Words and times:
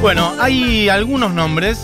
Bueno, 0.00 0.32
hay 0.38 0.88
algunos 0.88 1.32
nombres, 1.32 1.78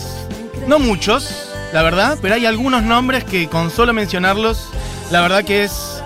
no 0.69 0.79
muchos, 0.79 1.49
la 1.73 1.83
verdad, 1.83 2.17
pero 2.23 2.37
hay 2.37 2.47
algunos 2.47 2.85
nombres 2.85 3.25
que 3.25 3.49
con 3.49 3.73
solo 3.73 3.93
mencionarlos, 3.93 4.69
la 5.11 5.21
verdad 5.21 5.45
que 5.45 5.65
es 5.65 6.01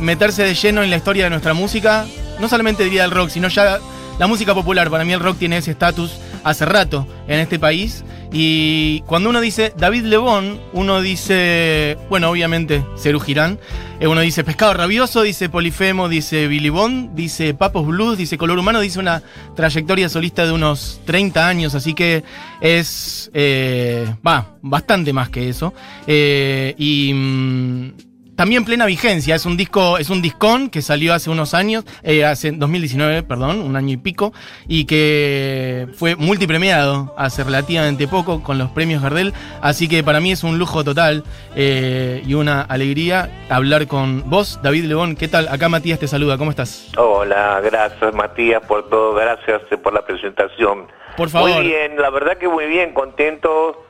meterse 0.00 0.42
de 0.42 0.54
lleno 0.54 0.82
en 0.82 0.90
la 0.90 0.96
historia 0.96 1.24
de 1.24 1.30
nuestra 1.30 1.54
música, 1.54 2.06
no 2.40 2.48
solamente 2.48 2.82
diría 2.82 3.04
el 3.04 3.12
rock, 3.12 3.30
sino 3.30 3.46
ya 3.48 3.78
la 4.18 4.26
música 4.26 4.52
popular. 4.52 4.90
Para 4.90 5.04
mí 5.04 5.12
el 5.12 5.20
rock 5.20 5.38
tiene 5.38 5.58
ese 5.58 5.70
estatus 5.70 6.18
hace 6.42 6.64
rato 6.64 7.06
en 7.28 7.38
este 7.38 7.58
país. 7.58 8.04
Y 8.32 9.00
cuando 9.06 9.30
uno 9.30 9.40
dice 9.40 9.72
David 9.76 10.04
Lebón, 10.04 10.60
uno 10.72 11.00
dice, 11.00 11.96
bueno, 12.10 12.30
obviamente, 12.30 12.84
Cerú 12.96 13.20
Girán. 13.20 13.58
Eh, 14.00 14.06
uno 14.06 14.20
dice 14.20 14.44
Pescado 14.44 14.74
Rabioso, 14.74 15.22
dice 15.22 15.48
Polifemo, 15.48 16.08
dice 16.08 16.46
Billy 16.46 16.68
Bond, 16.68 17.14
dice 17.14 17.54
Papos 17.54 17.86
Blues, 17.86 18.18
dice 18.18 18.38
Color 18.38 18.58
Humano, 18.58 18.80
dice 18.80 18.98
una 18.98 19.22
trayectoria 19.56 20.08
solista 20.08 20.46
de 20.46 20.52
unos 20.52 21.00
30 21.04 21.48
años, 21.48 21.74
así 21.74 21.94
que 21.94 22.22
es, 22.60 23.30
eh, 23.34 24.14
va, 24.24 24.56
bastante 24.62 25.12
más 25.12 25.30
que 25.30 25.48
eso. 25.48 25.72
Eh, 26.06 26.74
y 26.76 27.12
mm, 27.14 28.07
también 28.38 28.64
plena 28.64 28.86
vigencia. 28.86 29.34
Es 29.34 29.46
un 29.46 29.56
disco, 29.56 29.98
es 29.98 30.10
un 30.10 30.22
discón 30.22 30.70
que 30.70 30.80
salió 30.80 31.12
hace 31.12 31.28
unos 31.28 31.54
años, 31.54 31.84
eh, 32.04 32.24
hace 32.24 32.52
2019, 32.52 33.24
perdón, 33.24 33.60
un 33.60 33.74
año 33.74 33.94
y 33.94 33.96
pico, 33.96 34.32
y 34.68 34.84
que 34.84 35.88
fue 35.94 36.14
multipremiado 36.14 37.12
hace 37.18 37.42
relativamente 37.42 38.06
poco 38.06 38.44
con 38.44 38.56
los 38.56 38.70
premios 38.70 39.02
Gardel. 39.02 39.34
Así 39.60 39.88
que 39.88 40.04
para 40.04 40.20
mí 40.20 40.30
es 40.30 40.44
un 40.44 40.56
lujo 40.56 40.84
total 40.84 41.24
eh, 41.56 42.22
y 42.24 42.34
una 42.34 42.62
alegría 42.62 43.28
hablar 43.50 43.88
con 43.88 44.30
vos, 44.30 44.60
David 44.62 44.84
León. 44.84 45.16
¿Qué 45.16 45.26
tal? 45.26 45.48
Acá 45.48 45.68
Matías 45.68 45.98
te 45.98 46.06
saluda. 46.06 46.38
¿Cómo 46.38 46.50
estás? 46.50 46.92
Hola, 46.96 47.60
gracias 47.60 48.14
Matías 48.14 48.64
por 48.68 48.88
todo, 48.88 49.14
gracias 49.14 49.62
por 49.82 49.92
la 49.92 50.06
presentación. 50.06 50.86
Por 51.16 51.28
favor. 51.28 51.50
Muy 51.50 51.66
bien, 51.66 52.00
la 52.00 52.10
verdad 52.10 52.38
que 52.38 52.46
muy 52.46 52.66
bien, 52.66 52.94
contento 52.94 53.84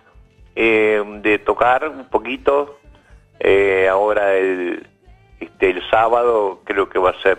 eh, 0.56 1.04
de 1.20 1.38
tocar 1.38 1.86
un 1.86 2.06
poquito 2.06 2.77
eh, 3.41 3.89
ahora 3.89 4.34
el, 4.34 4.86
este, 5.41 5.70
el 5.70 5.91
sábado 5.91 6.61
creo 6.64 6.89
que 6.89 6.98
va 6.98 7.11
a 7.11 7.22
ser 7.22 7.39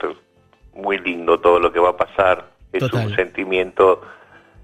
muy 0.74 0.98
lindo 0.98 1.40
todo 1.40 1.60
lo 1.60 1.72
que 1.72 1.80
va 1.80 1.90
a 1.90 1.98
pasar. 1.98 2.46
Es 2.72 2.92
un 2.94 3.16
sentimiento 3.16 4.02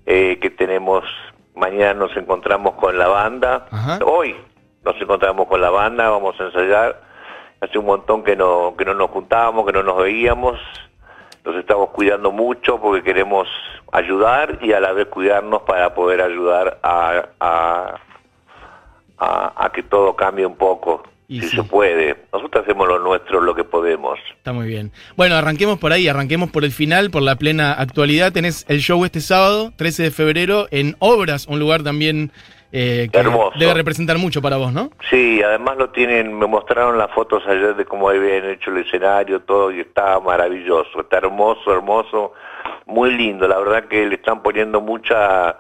eh, 0.06 0.38
que 0.42 0.50
tenemos. 0.50 1.04
Mañana 1.56 1.94
nos 1.94 2.16
encontramos 2.18 2.76
con 2.76 2.98
la 2.98 3.08
banda. 3.08 3.68
Hoy 4.06 4.36
nos 4.84 4.96
encontramos 5.02 5.48
con 5.48 5.62
la 5.62 5.70
banda, 5.70 6.10
vamos 6.10 6.40
a 6.40 6.46
ensayar. 6.46 7.02
Hace 7.62 7.80
un 7.80 7.86
montón 7.86 8.24
que 8.24 8.36
no, 8.36 8.76
que 8.78 8.86
no 8.86 8.94
nos 8.94 9.10
juntábamos, 9.10 9.66
que 9.66 9.72
no 9.72 9.82
nos 9.82 9.98
veíamos. 9.98 10.60
Nos 11.44 11.56
estamos 11.56 11.90
cuidando 11.92 12.32
mucho 12.32 12.80
porque 12.80 13.04
queremos 13.04 13.48
ayudar 13.92 14.60
y 14.62 14.74
a 14.74 14.80
la 14.80 14.92
vez 14.92 15.08
cuidarnos 15.08 15.62
para 15.62 15.94
poder 15.94 16.22
ayudar 16.22 16.80
a, 16.84 17.30
a, 17.40 17.96
a 19.18 19.72
que 19.72 19.84
todo 19.84 20.16
cambie 20.16 20.46
un 20.46 20.58
poco 20.58 21.04
si 21.28 21.42
se 21.42 21.64
puede. 21.64 22.16
Nosotros 22.32 22.64
hacemos 22.64 22.88
lo 22.88 23.00
nuestro, 23.00 23.42
lo 23.42 23.56
que 23.56 23.64
podemos. 23.64 24.20
Está 24.38 24.54
muy 24.54 24.68
bien. 24.68 24.92
Bueno, 25.16 25.36
arranquemos 25.36 25.80
por 25.80 25.92
ahí, 25.92 26.08
arranquemos 26.08 26.52
por 26.52 26.64
el 26.64 26.72
final, 26.72 27.12
por 27.12 27.24
la 27.24 27.36
plena 27.36 27.74
actualidad. 27.74 28.32
Tenés 28.32 28.66
el 28.68 28.80
show 28.80 29.04
este 29.06 29.22
sábado, 29.22 29.74
13 29.76 30.04
de 30.04 30.12
febrero, 30.12 30.68
en 30.72 30.96
Obras, 31.00 31.48
un 31.48 31.60
lugar 31.60 31.84
también 31.84 32.32
eh, 32.78 33.08
que 33.10 33.24
debe 33.58 33.74
representar 33.74 34.18
mucho 34.18 34.42
para 34.42 34.58
vos, 34.58 34.74
¿no? 34.74 34.90
Sí, 35.10 35.42
además 35.42 35.78
lo 35.78 35.92
tienen, 35.92 36.38
me 36.38 36.46
mostraron 36.46 36.98
las 36.98 37.10
fotos 37.12 37.42
ayer 37.48 37.74
de 37.74 37.86
cómo 37.86 38.10
habían 38.10 38.50
hecho 38.50 38.70
el 38.72 38.80
escenario, 38.86 39.40
todo, 39.40 39.72
y 39.72 39.80
está 39.80 40.20
maravilloso, 40.20 41.00
está 41.00 41.20
hermoso, 41.20 41.72
hermoso, 41.72 42.34
muy 42.86 43.14
lindo. 43.14 43.48
La 43.48 43.60
verdad 43.60 43.86
que 43.88 44.06
le 44.06 44.16
están 44.16 44.44
poniendo 44.44 44.82
mucha 44.82 45.56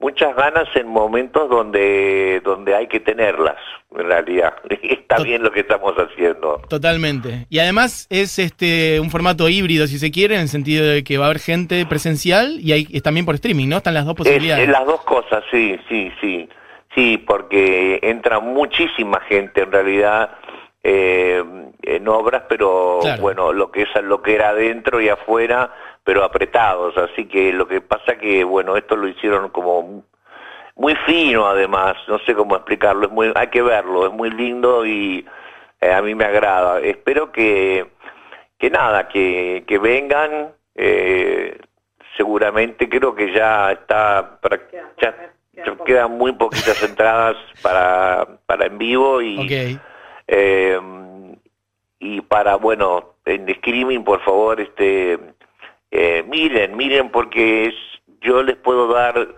muchas 0.00 0.34
ganas 0.34 0.66
en 0.74 0.88
momentos 0.88 1.48
donde, 1.48 2.40
donde 2.42 2.74
hay 2.74 2.88
que 2.88 3.00
tenerlas, 3.00 3.56
en 3.96 4.06
realidad. 4.06 4.54
Está 4.82 5.22
bien 5.22 5.42
lo 5.42 5.52
que 5.52 5.60
estamos 5.60 5.94
haciendo. 5.96 6.60
Totalmente. 6.68 7.46
Y 7.50 7.58
además 7.60 8.06
es 8.10 8.38
este 8.38 8.98
un 8.98 9.10
formato 9.10 9.48
híbrido, 9.48 9.86
si 9.86 9.98
se 9.98 10.10
quiere, 10.10 10.34
en 10.34 10.42
el 10.42 10.48
sentido 10.48 10.84
de 10.86 11.04
que 11.04 11.18
va 11.18 11.26
a 11.26 11.28
haber 11.28 11.40
gente 11.40 11.86
presencial 11.86 12.58
y 12.60 12.72
hay, 12.72 12.88
es 12.92 13.02
también 13.02 13.26
por 13.26 13.34
streaming, 13.36 13.68
¿no? 13.68 13.76
Están 13.76 13.94
las 13.94 14.06
dos 14.06 14.14
posibilidades. 14.14 14.68
las 14.68 14.86
dos 14.86 15.02
cosas, 15.02 15.44
sí, 15.50 15.78
sí, 15.88 16.10
sí. 16.20 16.48
Sí, 16.94 17.18
porque 17.18 18.00
entra 18.02 18.40
muchísima 18.40 19.20
gente 19.20 19.62
en 19.62 19.70
realidad 19.70 20.30
eh, 20.82 21.42
en 21.82 22.08
obras, 22.08 22.44
pero 22.48 23.00
bueno, 23.20 23.52
lo 23.52 23.70
que 23.70 23.82
es 23.82 23.88
lo 24.02 24.22
que 24.22 24.34
era 24.34 24.50
adentro 24.50 25.00
y 25.00 25.08
afuera 25.08 25.72
pero 26.04 26.24
apretados, 26.24 26.96
así 26.96 27.26
que 27.26 27.52
lo 27.52 27.68
que 27.68 27.80
pasa 27.80 28.16
que, 28.16 28.42
bueno, 28.42 28.76
esto 28.76 28.96
lo 28.96 29.06
hicieron 29.06 29.50
como 29.50 30.02
muy 30.76 30.94
fino 31.06 31.46
además, 31.46 31.96
no 32.08 32.18
sé 32.20 32.34
cómo 32.34 32.56
explicarlo, 32.56 33.06
es 33.06 33.12
muy, 33.12 33.32
hay 33.34 33.48
que 33.48 33.62
verlo, 33.62 34.06
es 34.06 34.12
muy 34.12 34.30
lindo 34.30 34.86
y 34.86 35.26
eh, 35.80 35.92
a 35.92 36.00
mí 36.00 36.14
me 36.14 36.24
agrada. 36.24 36.80
Espero 36.80 37.30
que, 37.30 37.86
que 38.58 38.70
nada, 38.70 39.08
que, 39.08 39.64
que 39.66 39.78
vengan, 39.78 40.52
eh, 40.74 41.58
seguramente 42.16 42.88
creo 42.88 43.14
que 43.14 43.32
ya 43.32 43.72
está, 43.72 44.38
para, 44.40 44.58
ya, 45.00 45.14
quedan 45.84 46.12
muy 46.12 46.32
poquitas 46.32 46.82
entradas 46.88 47.36
para, 47.62 48.26
para 48.46 48.66
en 48.66 48.78
vivo 48.78 49.20
y... 49.20 49.36
Eh, 50.32 50.78
y 51.98 52.20
para, 52.20 52.54
bueno, 52.56 53.14
en 53.24 53.48
streaming, 53.48 54.04
por 54.04 54.22
favor, 54.22 54.60
este 54.60 55.18
eh, 55.90 56.24
miren, 56.28 56.76
miren, 56.76 57.10
porque 57.10 57.66
es, 57.66 57.74
yo 58.20 58.42
les 58.42 58.56
puedo 58.56 58.86
dar 58.92 59.28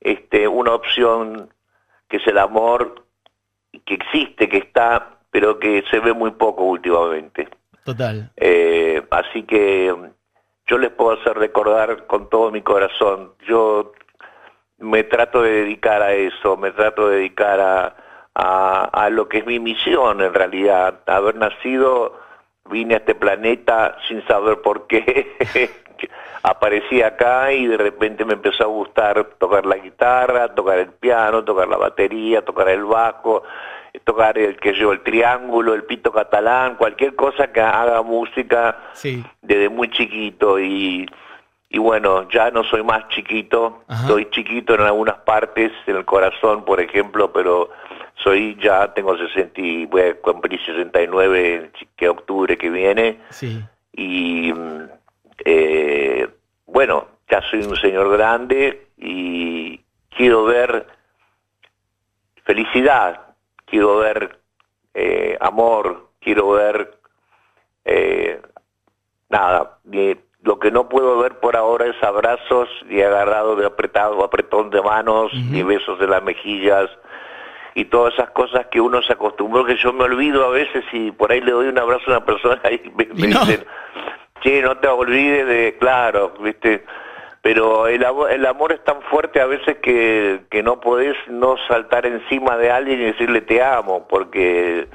este, 0.00 0.48
una 0.48 0.74
opción 0.74 1.52
que 2.08 2.16
es 2.16 2.26
el 2.26 2.38
amor, 2.38 3.04
que 3.84 3.94
existe, 3.94 4.48
que 4.48 4.58
está, 4.58 5.18
pero 5.30 5.58
que 5.58 5.84
se 5.90 6.00
ve 6.00 6.12
muy 6.12 6.32
poco 6.32 6.64
últimamente. 6.64 7.48
Total. 7.84 8.30
Eh, 8.36 9.06
así 9.10 9.44
que 9.44 9.94
yo 10.66 10.78
les 10.78 10.90
puedo 10.90 11.20
hacer 11.20 11.38
recordar 11.38 12.06
con 12.06 12.28
todo 12.28 12.50
mi 12.50 12.62
corazón. 12.62 13.32
Yo 13.46 13.92
me 14.78 15.04
trato 15.04 15.42
de 15.42 15.50
dedicar 15.50 16.02
a 16.02 16.14
eso, 16.14 16.56
me 16.56 16.72
trato 16.72 17.08
de 17.08 17.18
dedicar 17.18 17.60
a, 17.60 17.96
a, 18.38 18.84
a 18.92 19.08
lo 19.08 19.28
que 19.28 19.38
es 19.38 19.46
mi 19.46 19.58
misión 19.58 20.20
en 20.20 20.34
realidad, 20.34 21.00
haber 21.06 21.36
nacido 21.36 22.20
vine 22.68 22.94
a 22.94 22.98
este 22.98 23.14
planeta 23.14 23.96
sin 24.06 24.24
saber 24.26 24.60
por 24.60 24.86
qué. 24.86 25.36
Aparecí 26.42 27.00
acá 27.02 27.52
y 27.52 27.66
de 27.66 27.78
repente 27.78 28.24
me 28.24 28.34
empezó 28.34 28.64
a 28.64 28.66
gustar 28.66 29.24
tocar 29.38 29.64
la 29.64 29.78
guitarra, 29.78 30.54
tocar 30.54 30.78
el 30.78 30.88
piano, 30.88 31.42
tocar 31.44 31.66
la 31.66 31.78
batería, 31.78 32.44
tocar 32.44 32.68
el 32.68 32.84
bajo, 32.84 33.42
tocar 34.04 34.38
el 34.38 34.56
que 34.58 34.74
yo 34.74 34.92
el 34.92 35.00
triángulo, 35.00 35.72
el 35.74 35.84
pito 35.84 36.12
catalán, 36.12 36.76
cualquier 36.76 37.16
cosa 37.16 37.50
que 37.50 37.60
haga 37.60 38.02
música 38.02 38.76
desde 39.40 39.68
muy 39.70 39.90
chiquito. 39.90 40.60
Y 40.60 41.06
y 41.68 41.78
bueno, 41.78 42.28
ya 42.30 42.50
no 42.52 42.62
soy 42.64 42.82
más 42.84 43.08
chiquito, 43.08 43.82
soy 44.06 44.30
chiquito 44.30 44.74
en 44.74 44.82
algunas 44.82 45.16
partes, 45.18 45.72
en 45.86 45.96
el 45.96 46.04
corazón, 46.04 46.64
por 46.64 46.80
ejemplo, 46.80 47.32
pero 47.32 47.70
soy 48.22 48.56
ya, 48.62 48.92
tengo 48.94 49.16
60 49.16 49.60
y 49.60 49.86
voy 49.86 50.02
a 50.02 50.20
cumplir 50.20 50.58
69 50.64 51.70
que 51.96 52.08
octubre 52.08 52.56
que 52.56 52.70
viene. 52.70 53.20
Sí. 53.30 53.62
Y 53.92 54.52
eh, 55.44 56.28
bueno, 56.66 57.06
ya 57.28 57.42
soy 57.50 57.62
un 57.62 57.76
señor 57.76 58.10
grande 58.16 58.88
y 58.96 59.80
quiero 60.10 60.44
ver 60.44 60.86
felicidad, 62.44 63.20
quiero 63.64 63.98
ver 63.98 64.38
eh, 64.94 65.36
amor, 65.40 66.10
quiero 66.20 66.50
ver 66.50 66.98
eh, 67.84 68.40
nada, 69.28 69.78
lo 70.42 70.58
que 70.58 70.70
no 70.70 70.88
puedo 70.88 71.18
ver 71.18 71.38
por 71.38 71.56
ahora 71.56 71.86
es 71.86 72.02
abrazos 72.02 72.68
y 72.88 73.02
agarrado 73.02 73.56
de 73.56 73.66
apretado, 73.66 74.24
apretón 74.24 74.70
de 74.70 74.80
manos, 74.80 75.32
y 75.32 75.62
besos 75.62 75.98
de 75.98 76.06
las 76.06 76.22
mejillas, 76.22 76.88
y 77.76 77.84
todas 77.84 78.14
esas 78.14 78.30
cosas 78.30 78.66
que 78.68 78.80
uno 78.80 79.02
se 79.02 79.12
acostumbró, 79.12 79.66
que 79.66 79.76
yo 79.76 79.92
me 79.92 80.04
olvido 80.04 80.46
a 80.46 80.48
veces 80.48 80.82
y 80.92 81.10
por 81.10 81.30
ahí 81.30 81.42
le 81.42 81.52
doy 81.52 81.68
un 81.68 81.78
abrazo 81.78 82.04
a 82.06 82.16
una 82.16 82.24
persona 82.24 82.58
y 82.70 82.90
me, 82.96 83.04
dicen, 83.12 83.66
che, 84.40 84.62
no 84.62 84.78
te 84.78 84.88
olvides 84.88 85.46
de, 85.46 85.76
claro, 85.78 86.32
viste, 86.40 86.86
pero 87.42 87.86
el, 87.86 88.02
el 88.30 88.46
amor 88.46 88.72
es 88.72 88.82
tan 88.82 89.02
fuerte 89.02 89.42
a 89.42 89.46
veces 89.46 89.76
que, 89.82 90.40
que 90.50 90.62
no 90.62 90.80
podés 90.80 91.16
no 91.28 91.56
saltar 91.68 92.06
encima 92.06 92.56
de 92.56 92.70
alguien 92.70 92.98
y 92.98 93.04
decirle 93.04 93.42
te 93.42 93.62
amo, 93.62 94.08
porque 94.08 94.88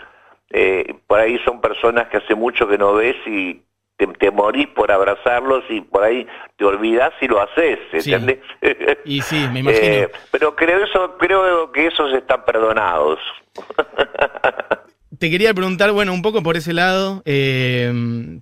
eh, 0.49 0.95
por 1.05 1.19
ahí 1.19 1.37
son 1.45 1.61
personas 1.61 2.07
que 2.07 2.17
hace 2.17 2.33
mucho 2.33 2.67
que 2.67 2.79
no 2.79 2.95
ves 2.95 3.15
y 3.27 3.61
te, 4.07 4.31
morís 4.31 4.67
por 4.67 4.91
abrazarlos 4.91 5.63
y 5.69 5.81
por 5.81 6.03
ahí 6.03 6.27
te 6.57 6.65
olvidas 6.65 7.11
y 7.21 7.27
lo 7.27 7.41
haces, 7.41 7.79
¿entendés? 7.91 8.39
Y 9.05 9.21
sí, 9.21 9.47
me 9.51 9.59
imagino. 9.59 9.83
Eh, 9.83 10.11
pero 10.31 10.55
creo, 10.55 10.83
eso, 10.83 11.17
creo 11.17 11.71
que 11.71 11.87
esos 11.87 12.13
están 12.13 12.45
perdonados. 12.45 13.19
te 15.21 15.29
quería 15.29 15.53
preguntar, 15.53 15.91
bueno, 15.91 16.13
un 16.13 16.23
poco 16.23 16.41
por 16.41 16.57
ese 16.57 16.73
lado, 16.73 17.21
eh, 17.25 17.93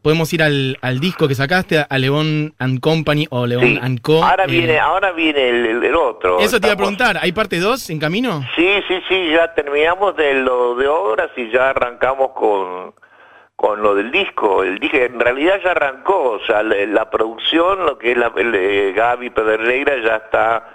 podemos 0.01 0.31
ir 0.31 0.41
al, 0.41 0.99
disco 1.01 1.27
que 1.27 1.35
sacaste, 1.35 1.85
a 1.89 1.97
León 1.97 2.53
and 2.57 2.79
Company 2.79 3.27
o 3.29 3.45
León 3.45 3.79
and 3.81 3.99
Co. 3.99 4.23
Ahora 4.23 4.45
eh, 4.45 4.47
viene, 4.51 4.79
ahora 4.79 5.11
viene 5.11 5.49
el, 5.49 5.95
otro. 5.95 6.39
Eso 6.39 6.61
te 6.61 6.67
iba 6.67 6.75
a 6.75 6.77
preguntar, 6.77 7.17
¿hay 7.21 7.33
parte 7.33 7.59
2 7.59 7.89
en 7.89 7.99
camino? 7.99 8.45
Sí, 8.55 8.69
sí, 8.87 9.01
sí, 9.09 9.31
ya 9.31 9.53
terminamos 9.53 10.15
de 10.15 10.35
lo 10.35 10.75
de 10.75 10.87
obras 10.87 11.29
y 11.35 11.51
ya 11.51 11.71
arrancamos 11.71 12.29
con, 12.31 12.93
con 13.59 13.81
lo 13.81 13.93
del 13.93 14.09
disco. 14.09 14.63
El 14.63 14.79
disco 14.79 14.95
en 14.95 15.19
realidad 15.19 15.59
ya 15.61 15.71
arrancó, 15.71 16.31
o 16.31 16.39
sea, 16.45 16.63
la, 16.63 17.09
producción, 17.09 17.85
lo 17.85 17.97
que 17.97 18.13
es 18.13 18.17
la, 18.17 18.31
el, 18.37 18.93
Gaby 18.93 19.31
Pedreira 19.31 19.97
ya 19.97 20.15
está 20.15 20.69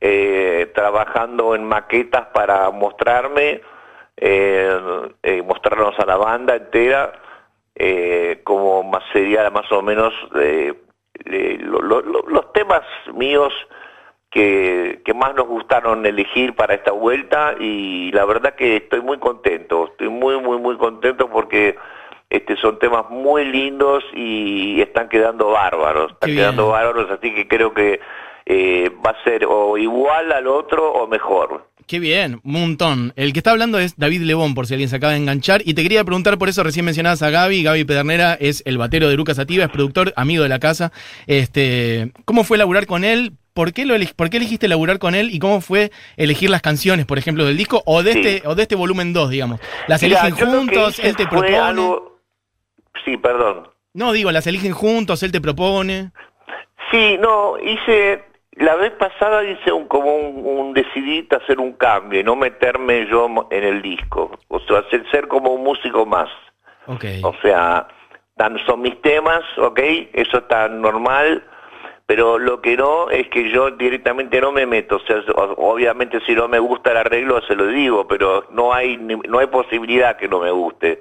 eh, 0.00 0.72
trabajando 0.74 1.54
en 1.54 1.64
maquetas 1.64 2.28
para 2.32 2.70
mostrarme 2.70 3.60
eh, 4.16 4.80
eh, 5.22 5.42
mostrarnos 5.42 5.98
a 5.98 6.06
la 6.06 6.16
banda 6.16 6.56
entera 6.56 7.12
eh, 7.74 8.40
como 8.42 8.82
más 8.82 9.02
sería 9.12 9.50
más 9.50 9.70
o 9.70 9.82
menos 9.82 10.14
los 11.26 12.52
temas 12.54 12.82
míos 13.12 13.52
que, 14.30 15.02
más 15.14 15.34
nos 15.34 15.46
gustaron 15.46 16.06
elegir 16.06 16.54
para 16.54 16.74
esta 16.74 16.92
vuelta 16.92 17.54
y 17.60 18.12
la 18.12 18.24
verdad 18.24 18.54
que 18.54 18.76
estoy 18.76 19.02
muy 19.02 19.18
contento, 19.18 19.88
estoy 19.90 20.08
muy 20.08 20.40
muy 20.40 20.56
muy 20.56 20.78
contento 20.78 21.28
porque 21.28 21.76
este 22.30 22.56
son 22.56 22.78
temas 22.78 23.08
muy 23.10 23.44
lindos 23.44 24.04
y 24.14 24.80
están 24.80 25.08
quedando 25.08 25.50
bárbaros, 25.50 26.12
están 26.12 26.34
quedando 26.34 26.68
bárbaros, 26.68 27.10
así 27.10 27.34
que 27.34 27.46
creo 27.46 27.72
que 27.72 28.00
va 29.04 29.10
a 29.10 29.24
ser 29.24 29.44
o 29.46 29.78
igual 29.78 30.32
al 30.32 30.46
otro 30.46 30.92
o 30.92 31.06
mejor. 31.06 31.68
Qué 31.86 31.98
bien, 31.98 32.40
un 32.44 32.52
montón. 32.52 33.12
El 33.14 33.32
que 33.34 33.40
está 33.40 33.50
hablando 33.50 33.78
es 33.78 33.96
David 33.98 34.22
Lebón, 34.22 34.54
por 34.54 34.66
si 34.66 34.72
alguien 34.72 34.88
se 34.88 34.96
acaba 34.96 35.12
de 35.12 35.18
enganchar. 35.18 35.60
Y 35.66 35.74
te 35.74 35.82
quería 35.82 36.02
preguntar 36.02 36.38
por 36.38 36.48
eso, 36.48 36.62
recién 36.62 36.86
mencionabas 36.86 37.20
a 37.22 37.28
Gaby. 37.28 37.62
Gaby 37.62 37.84
Pedernera 37.84 38.34
es 38.34 38.62
el 38.64 38.78
batero 38.78 39.08
de 39.08 39.16
Lucas 39.16 39.36
Sativa, 39.36 39.64
es 39.64 39.70
productor, 39.70 40.14
amigo 40.16 40.42
de 40.42 40.48
la 40.48 40.58
casa. 40.58 40.92
Este, 41.26 42.12
¿Cómo 42.24 42.44
fue 42.44 42.56
laburar 42.56 42.86
con 42.86 43.04
él? 43.04 43.34
¿Por 43.52 43.72
qué, 43.74 43.84
lo 43.84 43.94
¿Por 44.16 44.30
qué 44.30 44.38
elegiste 44.38 44.66
laburar 44.66 44.98
con 44.98 45.14
él 45.14 45.32
y 45.32 45.38
cómo 45.38 45.60
fue 45.60 45.92
elegir 46.16 46.48
las 46.48 46.62
canciones, 46.62 47.04
por 47.04 47.18
ejemplo, 47.18 47.44
del 47.44 47.56
disco 47.56 47.82
o 47.84 48.02
de 48.02 48.12
este 48.12 48.42
o 48.46 48.54
de 48.54 48.62
este 48.62 48.74
volumen 48.74 49.12
2, 49.12 49.30
digamos? 49.30 49.60
¿Las 49.86 50.02
eligen 50.02 50.34
juntos? 50.34 50.98
¿Él 50.98 51.14
te 51.16 51.26
propone? 51.26 52.13
Sí, 53.04 53.16
perdón. 53.16 53.68
No, 53.92 54.12
digo, 54.12 54.30
¿las 54.32 54.46
eligen 54.46 54.72
juntos? 54.72 55.22
¿Él 55.22 55.32
te 55.32 55.40
propone? 55.40 56.10
Sí, 56.90 57.16
no, 57.18 57.58
hice 57.58 58.22
la 58.56 58.76
vez 58.76 58.92
pasada 58.92 59.44
hice 59.44 59.72
un, 59.72 59.88
como 59.88 60.14
un, 60.16 60.74
decidí 60.74 61.26
hacer 61.30 61.58
un 61.58 61.72
cambio 61.72 62.20
y 62.20 62.24
no 62.24 62.36
meterme 62.36 63.06
yo 63.08 63.28
en 63.50 63.64
el 63.64 63.82
disco, 63.82 64.38
o 64.48 64.60
sea, 64.60 64.84
ser, 64.90 65.08
ser 65.10 65.28
como 65.28 65.50
un 65.50 65.64
músico 65.64 66.06
más. 66.06 66.28
Okay. 66.86 67.20
O 67.24 67.34
sea, 67.42 67.88
son 68.66 68.82
mis 68.82 69.00
temas, 69.00 69.42
ok, 69.58 69.80
eso 70.12 70.38
está 70.38 70.68
normal, 70.68 71.42
pero 72.06 72.38
lo 72.38 72.60
que 72.60 72.76
no 72.76 73.08
es 73.08 73.28
que 73.28 73.50
yo 73.50 73.70
directamente 73.70 74.40
no 74.40 74.52
me 74.52 74.66
meto, 74.66 74.96
o 74.96 75.00
sea, 75.00 75.22
obviamente 75.56 76.20
si 76.26 76.34
no 76.34 76.48
me 76.48 76.58
gusta 76.58 76.90
el 76.90 76.98
arreglo 76.98 77.40
se 77.42 77.56
lo 77.56 77.66
digo, 77.66 78.06
pero 78.06 78.46
no 78.50 78.74
hay 78.74 78.98
no 78.98 79.38
hay 79.38 79.46
posibilidad 79.46 80.16
que 80.16 80.28
no 80.28 80.40
me 80.40 80.50
guste, 80.50 81.00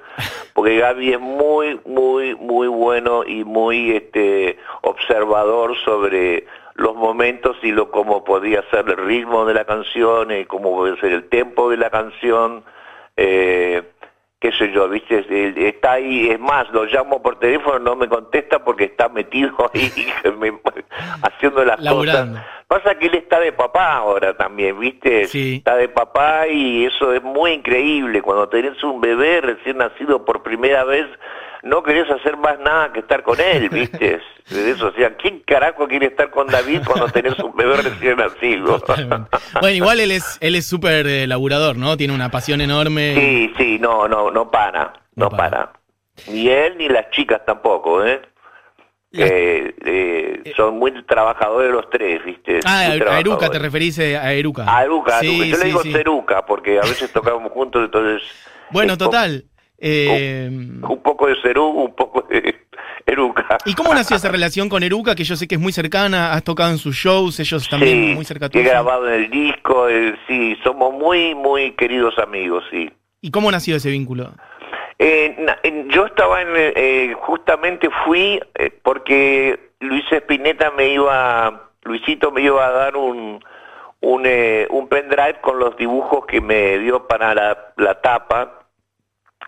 porque 0.54 0.78
Gaby 0.78 1.14
es 1.14 1.20
muy 1.20 1.80
muy 1.86 2.36
muy 2.36 2.68
bueno 2.68 3.24
y 3.26 3.44
muy 3.44 3.92
este 3.92 4.58
observador 4.82 5.76
sobre 5.84 6.46
los 6.76 6.96
momentos 6.96 7.58
y 7.62 7.72
lo 7.72 7.92
cómo 7.92 8.24
podía 8.24 8.64
ser 8.72 8.88
el 8.90 8.98
ritmo 8.98 9.46
de 9.46 9.54
la 9.54 9.66
canción 9.66 10.32
y 10.32 10.46
cómo 10.46 10.76
puede 10.76 10.98
ser 11.00 11.12
el 11.12 11.28
tempo 11.30 11.70
de 11.70 11.78
la 11.78 11.90
canción 11.90 12.64
eh, 13.16 13.84
qué 14.44 14.51
sé 14.51 14.74
yo, 14.74 14.90
viste, 14.90 15.24
está 15.69 15.94
ahí, 15.94 16.30
es 16.30 16.38
más, 16.38 16.69
lo 16.74 16.84
llamo 16.84 17.22
por 17.22 17.40
teléfono, 17.40 17.80
no 17.80 17.95
me 17.95 18.10
contesta 18.10 18.62
porque 18.62 18.84
está 18.84 19.07
metido 19.07 19.56
ahí 19.74 19.90
haciendo 21.22 21.63
las 21.63 21.80
cosas. 21.80 22.28
Pasa 22.68 22.95
que 22.95 23.06
él 23.06 23.16
está 23.16 23.40
de 23.40 23.54
papá 23.54 23.94
ahora 23.94 24.36
también, 24.36 24.78
viste, 24.78 25.22
está 25.56 25.78
de 25.78 25.88
papá 25.88 26.50
y 26.50 26.84
eso 26.84 27.13
es 27.13 27.24
muy 27.24 27.51
increíble, 27.51 28.22
cuando 28.22 28.50
tenés 28.50 28.84
un 28.84 29.00
bebé 29.00 29.40
recién 29.40 29.78
nacido 29.78 30.25
por 30.25 30.44
primera 30.44 30.84
vez, 30.84 31.07
no 31.63 31.81
querés 31.81 32.10
hacer 32.12 32.36
más 32.38 32.60
nada 32.60 32.92
que 32.92 33.00
estar 33.00 33.24
con 33.24 33.39
él, 33.39 33.69
¿viste? 33.69 34.19
De 34.50 34.71
eso, 34.71 34.88
o 34.88 34.92
sea, 34.92 35.15
¿quién 35.15 35.39
carajo 35.39 35.88
quiere 35.88 36.07
estar 36.07 36.30
con 36.30 36.48
David 36.48 36.81
cuando 36.86 37.07
tenés 37.07 37.39
un 37.39 37.56
bebé 37.56 37.77
recién 37.77 38.18
nacido? 38.18 38.83
bueno, 39.62 39.75
igual 39.75 40.01
él 40.01 40.12
es 40.12 40.38
él 40.42 40.56
es 40.56 40.68
súper 40.68 41.07
eh, 41.07 41.25
laburador, 41.27 41.77
¿no? 41.77 41.95
Tiene 41.95 42.13
una 42.13 42.30
pasión 42.30 42.60
enorme. 42.60 43.15
Sí, 43.15 43.54
sí, 43.57 43.80
no, 43.80 44.10
no, 44.10 44.30
no 44.31 44.51
para, 44.51 44.94
no, 45.15 45.30
para. 45.30 45.71
Ni 46.27 46.50
él 46.50 46.77
ni 46.77 46.89
las 46.89 47.10
chicas 47.12 47.42
tampoco, 47.45 48.06
¿eh? 48.06 48.21
Eh, 49.13 49.74
eh, 49.86 50.54
son 50.57 50.77
muy 50.77 50.92
trabajadores 51.06 51.71
los 51.71 51.89
tres, 51.89 52.25
¿viste? 52.25 52.59
Ah, 52.66 52.80
a 52.80 53.19
Eruca, 53.19 53.50
te 53.50 53.59
referís 53.59 53.98
a 54.00 54.33
Eruca. 54.33 54.66
A 54.68 54.83
Eruca, 54.83 55.19
sí, 55.19 55.51
yo 55.51 55.57
le 55.57 55.66
digo 55.66 55.81
Ceruca 55.83 56.45
porque 56.45 56.80
a 56.80 56.81
veces 56.81 57.13
tocábamos 57.13 57.51
juntos, 57.51 57.86
entonces... 57.86 58.27
Bueno, 58.71 58.98
total, 58.98 59.45
eh, 59.78 60.48
un, 60.50 61.02
poco 61.02 61.28
de 61.28 61.36
Cerú, 61.42 61.66
un 61.66 61.94
poco 61.96 62.22
de 62.22 62.56
Eruca. 63.06 63.58
¿Y 63.66 63.74
cómo 63.74 63.94
nació 63.94 64.16
esa 64.16 64.30
relación 64.30 64.70
con 64.70 64.84
Eruca, 64.84 65.16
que 65.16 65.24
yo 65.24 65.36
sé 65.36 65.48
que 65.48 65.56
es 65.56 65.62
muy 65.62 65.74
cercana? 65.74 66.34
¿Has 66.34 66.44
tocado 66.44 66.72
en 66.72 66.78
sus 66.78 66.96
shows? 66.96 67.40
¿Ellos 67.40 67.68
también 67.68 68.14
muy 68.14 68.25
cercanos? 68.25 68.56
he 68.56 68.64
grabado 68.64 69.08
en 69.10 69.24
el 69.24 69.30
disco, 69.30 69.90
eh, 69.90 70.16
sí, 70.28 70.58
somos 70.64 70.94
muy, 70.94 71.36
muy 71.36 71.72
queridos 71.74 72.18
amigos, 72.18 72.64
sí. 72.72 72.92
¿Y 73.22 73.31
cómo 73.31 73.52
nació 73.52 73.75
ese 73.75 73.90
vínculo? 73.90 74.31
Eh, 75.00 75.36
yo 75.90 76.06
estaba 76.06 76.42
en, 76.42 77.14
justamente 77.16 77.90
fui 78.06 78.40
porque 78.84 79.72
Luis 79.80 80.04
Espineta 80.12 80.72
me 80.72 80.94
iba, 80.94 81.72
Luisito 81.84 82.31
me 82.31 82.42
iba 82.42 82.66
a 82.66 82.72
dar 82.72 82.96
un, 82.96 83.44
un, 84.02 84.28
un 84.69 84.88
pendrive 84.88 85.42
con 85.42 85.60
los 85.60 85.76
dibujos 85.76 86.26
que 86.26 86.40
me 86.40 86.78
dio 86.80 87.08
para 87.08 87.34
la, 87.34 87.74
la 87.78 88.00
tapa 88.02 88.62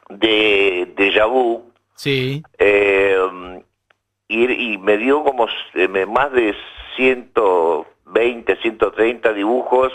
de, 0.09 0.93
de 0.95 1.11
Yabú. 1.11 1.71
Sí. 1.95 2.43
Eh, 2.57 3.17
y, 4.27 4.77
me 4.77 4.97
dio 4.97 5.23
como 5.23 5.47
eh, 5.73 6.05
más 6.05 6.31
de 6.31 6.55
120, 6.95 8.55
130 8.57 9.33
dibujos. 9.33 9.93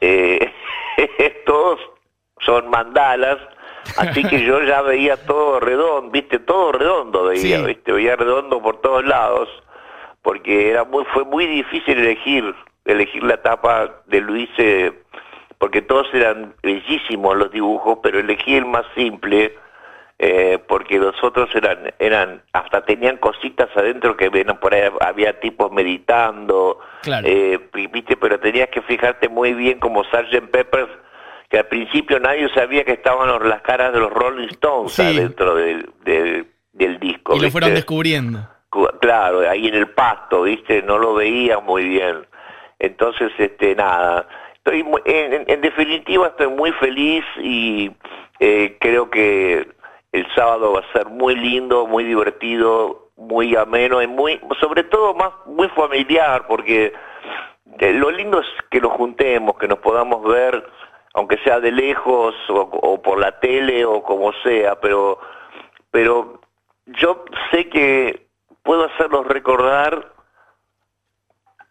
Eh, 0.00 0.52
todos 1.46 1.80
son 2.40 2.68
mandalas. 2.68 3.38
Así 3.96 4.22
que 4.22 4.44
yo 4.44 4.62
ya 4.62 4.80
veía 4.82 5.16
todo 5.16 5.58
redondo, 5.58 6.08
viste, 6.12 6.38
todo 6.38 6.70
redondo 6.70 7.24
veía, 7.24 7.60
viste, 7.62 7.90
veía 7.90 8.14
redondo 8.14 8.62
por 8.62 8.80
todos 8.80 9.04
lados, 9.04 9.48
porque 10.22 10.70
era 10.70 10.84
muy, 10.84 11.04
fue 11.06 11.24
muy 11.24 11.46
difícil 11.46 11.98
elegir, 11.98 12.54
elegir 12.84 13.24
la 13.24 13.42
tapa 13.42 14.02
de 14.06 14.20
Luis 14.20 14.48
porque 15.62 15.80
todos 15.80 16.08
eran 16.12 16.56
bellísimos 16.60 17.36
los 17.36 17.52
dibujos, 17.52 18.00
pero 18.02 18.18
elegí 18.18 18.56
el 18.56 18.64
más 18.66 18.84
simple, 18.96 19.56
eh, 20.18 20.58
porque 20.66 20.98
los 20.98 21.14
otros 21.22 21.54
eran, 21.54 21.94
eran, 22.00 22.42
hasta 22.52 22.84
tenían 22.84 23.18
cositas 23.18 23.68
adentro 23.76 24.16
que 24.16 24.28
ven, 24.28 24.48
por 24.60 24.74
ahí 24.74 24.90
había 24.98 25.38
tipos 25.38 25.70
meditando, 25.70 26.80
eh, 27.22 27.60
viste, 27.92 28.16
pero 28.16 28.40
tenías 28.40 28.70
que 28.70 28.82
fijarte 28.82 29.28
muy 29.28 29.54
bien 29.54 29.78
como 29.78 30.02
Sgt. 30.02 30.50
Peppers, 30.50 30.90
que 31.48 31.58
al 31.60 31.66
principio 31.66 32.18
nadie 32.18 32.48
sabía 32.52 32.82
que 32.82 32.94
estaban 32.94 33.48
las 33.48 33.62
caras 33.62 33.92
de 33.92 34.00
los 34.00 34.12
Rolling 34.12 34.48
Stones 34.48 34.98
adentro 34.98 35.54
del, 35.54 35.88
del, 36.02 36.98
disco. 36.98 37.36
Y 37.36 37.38
lo 37.38 37.48
fueron 37.52 37.72
descubriendo. 37.72 38.48
Claro, 39.00 39.48
ahí 39.48 39.68
en 39.68 39.76
el 39.76 39.90
pasto, 39.90 40.42
viste, 40.42 40.82
no 40.82 40.98
lo 40.98 41.14
veía 41.14 41.60
muy 41.60 41.84
bien. 41.84 42.26
Entonces, 42.80 43.30
este, 43.38 43.76
nada, 43.76 44.26
estoy 44.64 44.84
en, 45.04 45.60
definitiva 45.60 46.28
estoy 46.28 46.48
muy 46.48 46.70
feliz 46.72 47.24
y 47.38 47.90
eh, 48.38 48.76
creo 48.80 49.10
que 49.10 49.68
el 50.12 50.34
sábado 50.34 50.74
va 50.74 50.80
a 50.80 50.92
ser 50.92 51.06
muy 51.08 51.34
lindo, 51.34 51.86
muy 51.86 52.04
divertido, 52.04 53.08
muy 53.16 53.56
ameno 53.56 54.00
y 54.02 54.06
muy, 54.06 54.40
sobre 54.60 54.84
todo 54.84 55.14
más 55.14 55.32
muy 55.46 55.68
familiar, 55.70 56.46
porque 56.46 56.92
eh, 57.78 57.92
lo 57.92 58.10
lindo 58.10 58.40
es 58.40 58.46
que 58.70 58.80
nos 58.80 58.92
juntemos, 58.92 59.58
que 59.58 59.68
nos 59.68 59.78
podamos 59.78 60.22
ver, 60.24 60.64
aunque 61.14 61.38
sea 61.38 61.58
de 61.58 61.72
lejos 61.72 62.34
o, 62.48 62.60
o 62.60 63.02
por 63.02 63.18
la 63.18 63.40
tele 63.40 63.84
o 63.84 64.02
como 64.02 64.32
sea, 64.44 64.76
pero, 64.80 65.18
pero 65.90 66.40
yo 66.86 67.24
sé 67.50 67.68
que 67.68 68.26
puedo 68.62 68.84
hacerlos 68.84 69.26
recordar 69.26 70.12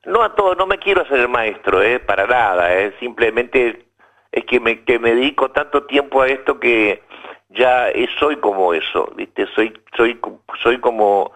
no 0.05 0.24
a 0.24 0.36
todo, 0.36 0.55
no 0.55 0.65
me 0.65 0.77
quiero 0.77 1.01
hacer 1.01 1.20
el 1.20 1.29
maestro, 1.29 1.81
eh, 1.81 2.00
para 2.00 2.25
nada, 2.25 2.75
eh, 2.75 2.93
simplemente 3.00 3.86
es 4.31 4.46
que 4.46 4.60
me, 4.60 4.84
que 4.84 5.00
me 5.00 5.13
dedico 5.15 5.51
tanto 5.51 5.84
tiempo 5.84 6.22
a 6.22 6.27
esto 6.27 6.60
que 6.60 7.03
ya 7.50 7.88
soy 8.20 8.38
como 8.38 8.74
eso, 8.74 9.12
¿viste? 9.15 9.46
Soy, 9.55 9.74
soy, 9.98 10.20
soy 10.63 10.79
como 10.79 11.31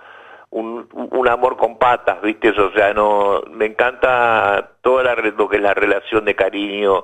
un, 0.50 0.88
un 0.94 1.28
amor 1.28 1.58
con 1.58 1.78
patas, 1.78 2.22
¿viste? 2.22 2.50
O 2.50 2.72
sea, 2.72 2.94
no, 2.94 3.42
me 3.52 3.66
encanta 3.66 4.72
toda 4.82 5.04
la, 5.04 5.16
lo 5.16 5.50
que 5.50 5.58
es 5.58 5.62
la 5.62 5.74
relación 5.74 6.24
de 6.24 6.36
cariño, 6.36 7.04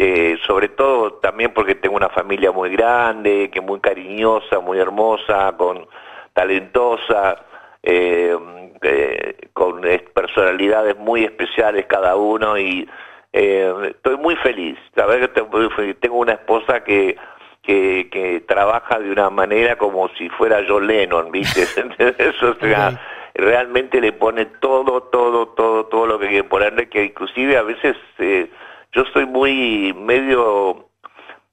este, 0.00 0.38
sobre 0.46 0.70
todo 0.70 1.12
también 1.14 1.52
porque 1.52 1.74
tengo 1.74 1.94
una 1.94 2.08
familia 2.08 2.52
muy 2.52 2.70
grande, 2.70 3.50
que 3.52 3.60
muy 3.60 3.80
cariñosa, 3.80 4.58
muy 4.60 4.78
hermosa, 4.78 5.54
con 5.58 5.86
talentosa, 6.32 7.36
eh, 7.82 8.34
eh, 8.82 9.36
con 9.52 9.82
personalidades 10.14 10.96
muy 10.96 11.24
especiales 11.24 11.86
cada 11.86 12.16
uno 12.16 12.58
y 12.58 12.88
eh, 13.32 13.72
estoy 13.90 14.16
muy 14.16 14.36
feliz. 14.36 14.76
Verdad 14.94 15.30
que 15.30 15.94
tengo 15.94 16.16
una 16.18 16.32
esposa 16.32 16.82
que, 16.84 17.16
que, 17.62 18.42
trabaja 18.46 18.98
de 18.98 19.10
una 19.10 19.30
manera 19.30 19.76
como 19.76 20.08
si 20.10 20.28
fuera 20.30 20.64
John 20.66 20.86
Lennon, 20.86 21.30
¿viste? 21.30 21.62
Eso, 22.18 22.56
realmente 23.34 24.00
le 24.00 24.12
pone 24.12 24.46
todo, 24.46 25.04
todo, 25.04 25.48
todo, 25.48 25.86
todo 25.86 26.06
lo 26.06 26.18
que 26.18 26.28
quiere 26.28 26.44
ponerle, 26.44 26.88
que 26.88 27.04
inclusive 27.04 27.56
a 27.56 27.62
veces 27.62 27.96
eh, 28.18 28.50
yo 28.92 29.04
soy 29.12 29.26
muy 29.26 29.94
medio 29.94 30.89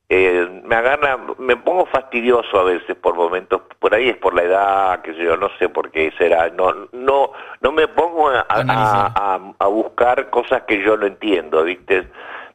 eh, 0.09 0.61
me 0.63 0.75
agarra, 0.75 1.17
me 1.37 1.57
pongo 1.57 1.85
fastidioso 1.85 2.59
a 2.59 2.63
veces 2.63 2.95
por 2.95 3.15
momentos, 3.15 3.61
por 3.79 3.93
ahí 3.93 4.09
es 4.09 4.17
por 4.17 4.33
la 4.33 4.43
edad, 4.43 5.01
que 5.01 5.13
yo, 5.15 5.35
no 5.35 5.49
sé 5.59 5.67
por 5.67 5.91
qué 5.91 6.13
será, 6.17 6.49
no, 6.49 6.87
no, 6.93 7.31
no 7.59 7.71
me 7.73 7.89
pongo 7.89 8.29
a, 8.29 8.45
a, 8.47 9.67
buscar 9.67 10.29
cosas 10.29 10.63
que 10.63 10.81
yo 10.81 10.95
no 10.95 11.07
entiendo, 11.07 11.63
¿viste? 11.63 12.07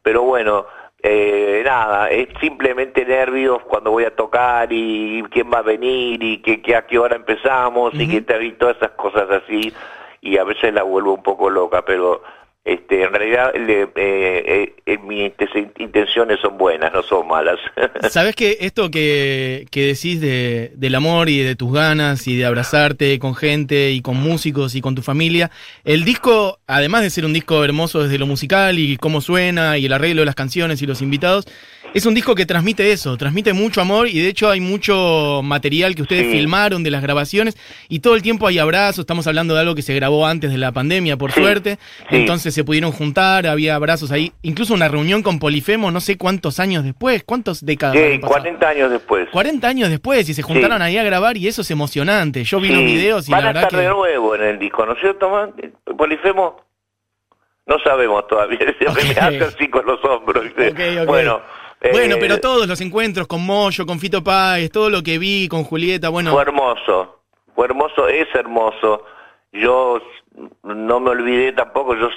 Pero 0.02 0.22
bueno, 0.22 0.66
eh, 1.02 1.62
nada, 1.64 2.08
es 2.08 2.28
simplemente 2.40 3.04
nervios 3.04 3.62
cuando 3.64 3.90
voy 3.90 4.04
a 4.04 4.16
tocar 4.16 4.68
y 4.70 5.22
quién 5.30 5.50
va 5.52 5.58
a 5.58 5.62
venir 5.62 6.22
y 6.22 6.38
que, 6.38 6.74
a 6.74 6.86
qué 6.86 6.98
hora 6.98 7.16
empezamos 7.16 7.92
y 7.94 8.08
que 8.08 8.22
te 8.22 8.42
y 8.44 8.52
todas 8.52 8.76
esas 8.76 8.92
cosas 8.92 9.28
así 9.30 9.72
y 10.22 10.38
a 10.38 10.44
veces 10.44 10.72
la 10.72 10.84
vuelvo 10.84 11.14
un 11.14 11.22
poco 11.22 11.50
loca, 11.50 11.82
pero 11.84 12.22
este, 12.64 13.02
en 13.02 13.12
realidad 13.12 13.52
eh, 13.56 13.88
eh, 13.96 14.74
eh, 14.86 14.98
mis 14.98 15.32
intenciones 15.78 16.38
son 16.40 16.56
buenas, 16.56 16.92
no 16.92 17.02
son 17.02 17.26
malas. 17.26 17.58
Sabes 18.10 18.36
que 18.36 18.58
esto 18.60 18.88
que, 18.88 19.66
que 19.72 19.86
decís 19.86 20.20
de, 20.20 20.70
del 20.76 20.94
amor 20.94 21.28
y 21.28 21.42
de 21.42 21.56
tus 21.56 21.72
ganas 21.72 22.28
y 22.28 22.36
de 22.36 22.44
abrazarte 22.44 23.18
con 23.18 23.34
gente 23.34 23.90
y 23.90 24.00
con 24.00 24.16
músicos 24.16 24.76
y 24.76 24.80
con 24.80 24.94
tu 24.94 25.02
familia, 25.02 25.50
el 25.82 26.04
disco, 26.04 26.60
además 26.68 27.02
de 27.02 27.10
ser 27.10 27.24
un 27.24 27.32
disco 27.32 27.64
hermoso 27.64 28.04
desde 28.04 28.18
lo 28.18 28.26
musical 28.26 28.78
y 28.78 28.96
cómo 28.96 29.20
suena 29.20 29.76
y 29.76 29.86
el 29.86 29.92
arreglo 29.92 30.22
de 30.22 30.26
las 30.26 30.36
canciones 30.36 30.80
y 30.82 30.86
los 30.86 31.02
invitados, 31.02 31.46
es 31.94 32.06
un 32.06 32.14
disco 32.14 32.34
que 32.34 32.46
transmite 32.46 32.90
eso, 32.90 33.16
transmite 33.16 33.52
mucho 33.52 33.80
amor 33.80 34.08
y 34.08 34.20
de 34.20 34.28
hecho 34.28 34.50
hay 34.50 34.60
mucho 34.60 35.40
material 35.42 35.94
que 35.94 36.02
ustedes 36.02 36.30
filmaron 36.32 36.82
de 36.82 36.90
las 36.90 37.02
grabaciones 37.02 37.56
y 37.88 38.00
todo 38.00 38.14
el 38.14 38.22
tiempo 38.22 38.46
hay 38.46 38.58
abrazos, 38.58 39.00
estamos 39.00 39.26
hablando 39.26 39.54
de 39.54 39.60
algo 39.60 39.74
que 39.74 39.82
se 39.82 39.94
grabó 39.94 40.26
antes 40.26 40.50
de 40.50 40.58
la 40.58 40.72
pandemia, 40.72 41.16
por 41.16 41.32
suerte, 41.32 41.78
entonces 42.10 42.54
se 42.54 42.64
pudieron 42.64 42.92
juntar, 42.92 43.46
había 43.46 43.74
abrazos 43.74 44.10
ahí, 44.10 44.32
incluso 44.42 44.74
una 44.74 44.88
reunión 44.88 45.22
con 45.22 45.38
Polifemo 45.38 45.90
no 45.90 46.00
sé 46.00 46.16
cuántos 46.16 46.60
años 46.60 46.84
después, 46.84 47.24
cuántos 47.24 47.64
décadas. 47.64 47.96
Sí, 47.96 48.18
40 48.20 48.68
años 48.68 48.90
después. 48.90 49.28
40 49.30 49.68
años 49.68 49.90
después 49.90 50.28
y 50.28 50.34
se 50.34 50.42
juntaron 50.42 50.80
ahí 50.80 50.96
a 50.96 51.02
grabar 51.02 51.36
y 51.36 51.48
eso 51.48 51.62
es 51.62 51.70
emocionante, 51.70 52.44
yo 52.44 52.60
vi 52.60 52.68
los 52.68 52.80
videos 52.80 53.28
y 53.28 53.32
Van 53.32 53.42
la 53.42 53.46
verdad 53.48 53.64
a 53.64 53.66
estar 53.66 53.80
de 53.80 53.88
nuevo 53.88 54.34
en 54.34 54.42
el 54.42 54.58
disco, 54.58 54.86
¿no 54.86 54.92
es 54.92 55.00
cierto, 55.00 55.30
Polifemo? 55.96 56.62
No 57.66 57.78
sabemos 57.78 58.26
todavía, 58.26 58.58
me 58.80 59.20
hace 59.20 59.44
así 59.44 59.68
con 59.68 59.86
los 59.86 60.02
hombros. 60.04 60.44
Bueno, 61.06 61.40
bueno, 61.90 62.16
pero 62.20 62.34
eh, 62.34 62.38
todos 62.38 62.68
los 62.68 62.80
encuentros 62.80 63.26
con 63.26 63.44
Moyo, 63.44 63.84
con 63.86 63.98
Fito 63.98 64.22
Páez, 64.22 64.70
todo 64.70 64.88
lo 64.88 65.02
que 65.02 65.18
vi 65.18 65.48
con 65.48 65.64
Julieta, 65.64 66.10
bueno. 66.10 66.30
Fue 66.32 66.42
hermoso, 66.42 67.22
fue 67.54 67.66
hermoso, 67.66 68.08
es 68.08 68.32
hermoso. 68.34 69.04
Yo 69.52 70.00
no 70.62 71.00
me 71.00 71.10
olvidé 71.10 71.52
tampoco, 71.52 71.94
yo 71.96 72.08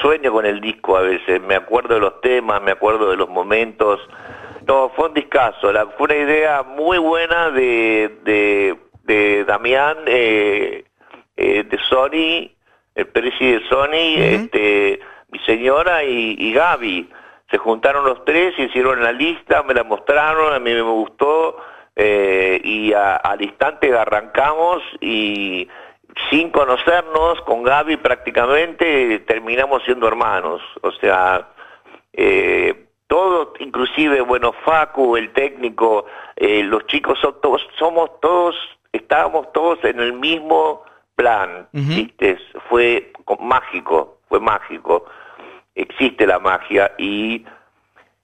sueño 0.00 0.32
con 0.32 0.46
el 0.46 0.60
disco 0.60 0.96
a 0.96 1.02
veces, 1.02 1.42
me 1.42 1.56
acuerdo 1.56 1.94
de 1.94 2.00
los 2.00 2.20
temas, 2.20 2.62
me 2.62 2.70
acuerdo 2.70 3.10
de 3.10 3.16
los 3.16 3.28
momentos. 3.28 4.00
No, 4.66 4.90
fue 4.94 5.08
un 5.08 5.14
discazo, 5.14 5.72
la, 5.72 5.86
fue 5.86 6.04
una 6.04 6.16
idea 6.16 6.62
muy 6.62 6.98
buena 6.98 7.50
de, 7.50 8.16
de, 8.22 8.76
de 9.02 9.44
Damián, 9.44 9.96
eh, 10.06 10.84
eh, 11.36 11.64
de 11.64 11.78
Sony, 11.88 12.50
el 12.94 13.06
presidente 13.08 13.64
de 13.64 13.68
Sony, 13.68 14.22
este, 14.22 15.00
mi 15.30 15.38
señora 15.40 16.04
y, 16.04 16.36
y 16.38 16.52
Gaby 16.52 17.10
se 17.52 17.58
juntaron 17.58 18.06
los 18.06 18.24
tres, 18.24 18.58
hicieron 18.58 19.02
la 19.02 19.12
lista, 19.12 19.62
me 19.62 19.74
la 19.74 19.84
mostraron, 19.84 20.54
a 20.54 20.58
mí 20.58 20.72
me 20.72 20.80
gustó 20.80 21.58
eh, 21.94 22.58
y 22.64 22.94
al 22.94 23.42
instante 23.42 23.94
arrancamos 23.94 24.82
y 25.02 25.68
sin 26.30 26.50
conocernos, 26.50 27.42
con 27.42 27.62
Gaby 27.62 27.98
prácticamente 27.98 29.18
terminamos 29.20 29.82
siendo 29.84 30.08
hermanos. 30.08 30.62
O 30.80 30.92
sea, 30.92 31.46
eh, 32.14 32.86
todo, 33.06 33.52
inclusive, 33.58 34.22
bueno, 34.22 34.54
Facu, 34.64 35.18
el 35.18 35.30
técnico, 35.34 36.06
eh, 36.36 36.62
los 36.62 36.86
chicos 36.86 37.18
son 37.20 37.38
todos, 37.42 37.66
somos 37.78 38.18
todos, 38.20 38.56
estábamos 38.92 39.52
todos 39.52 39.78
en 39.84 40.00
el 40.00 40.14
mismo 40.14 40.84
plan, 41.14 41.68
¿viste? 41.72 42.38
Fue 42.70 43.12
mágico, 43.40 44.20
fue 44.30 44.40
mágico 44.40 45.04
existe 45.74 46.26
la 46.26 46.38
magia 46.38 46.92
y, 46.98 47.44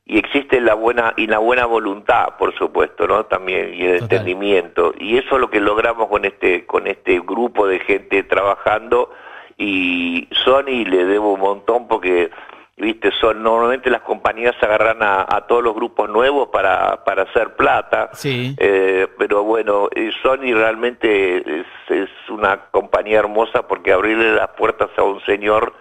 y 0.04 0.18
existe 0.18 0.60
la 0.60 0.74
buena 0.74 1.14
y 1.16 1.26
la 1.26 1.38
buena 1.38 1.66
voluntad, 1.66 2.36
por 2.38 2.56
supuesto, 2.56 3.06
¿no? 3.06 3.26
También 3.26 3.74
y 3.74 3.82
el 3.84 4.02
entendimiento 4.02 4.94
y 4.98 5.18
eso 5.18 5.34
es 5.36 5.40
lo 5.40 5.50
que 5.50 5.60
logramos 5.60 6.08
con 6.08 6.24
este 6.24 6.66
con 6.66 6.86
este 6.86 7.20
grupo 7.20 7.66
de 7.66 7.80
gente 7.80 8.22
trabajando 8.22 9.10
y 9.56 10.28
Sony 10.44 10.84
le 10.86 11.04
debo 11.04 11.34
un 11.34 11.40
montón 11.40 11.88
porque 11.88 12.30
viste 12.76 13.10
son 13.20 13.42
normalmente 13.42 13.90
las 13.90 14.02
compañías 14.02 14.54
agarran 14.62 14.98
a, 15.02 15.44
todos 15.48 15.64
los 15.64 15.74
grupos 15.74 16.08
nuevos 16.08 16.48
para, 16.48 17.04
para 17.04 17.24
hacer 17.24 17.56
plata 17.56 18.10
sí. 18.12 18.54
Eh, 18.56 19.08
pero 19.18 19.42
bueno 19.42 19.88
eh, 19.94 20.12
Sony 20.22 20.54
realmente 20.54 21.38
es, 21.38 21.66
es 21.88 22.10
una 22.28 22.70
compañía 22.70 23.18
hermosa 23.18 23.66
porque 23.66 23.92
abrirle 23.92 24.32
las 24.32 24.50
puertas 24.50 24.90
a 24.96 25.02
un 25.02 25.20
señor 25.22 25.74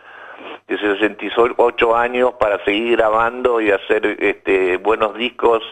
de 0.68 0.78
68 0.78 1.96
años 1.96 2.34
para 2.40 2.64
seguir 2.66 2.98
grabando 2.98 3.62
y 3.62 3.72
hacer 3.72 4.18
este, 4.20 4.78
buenos 4.78 5.18
discos 5.18 5.64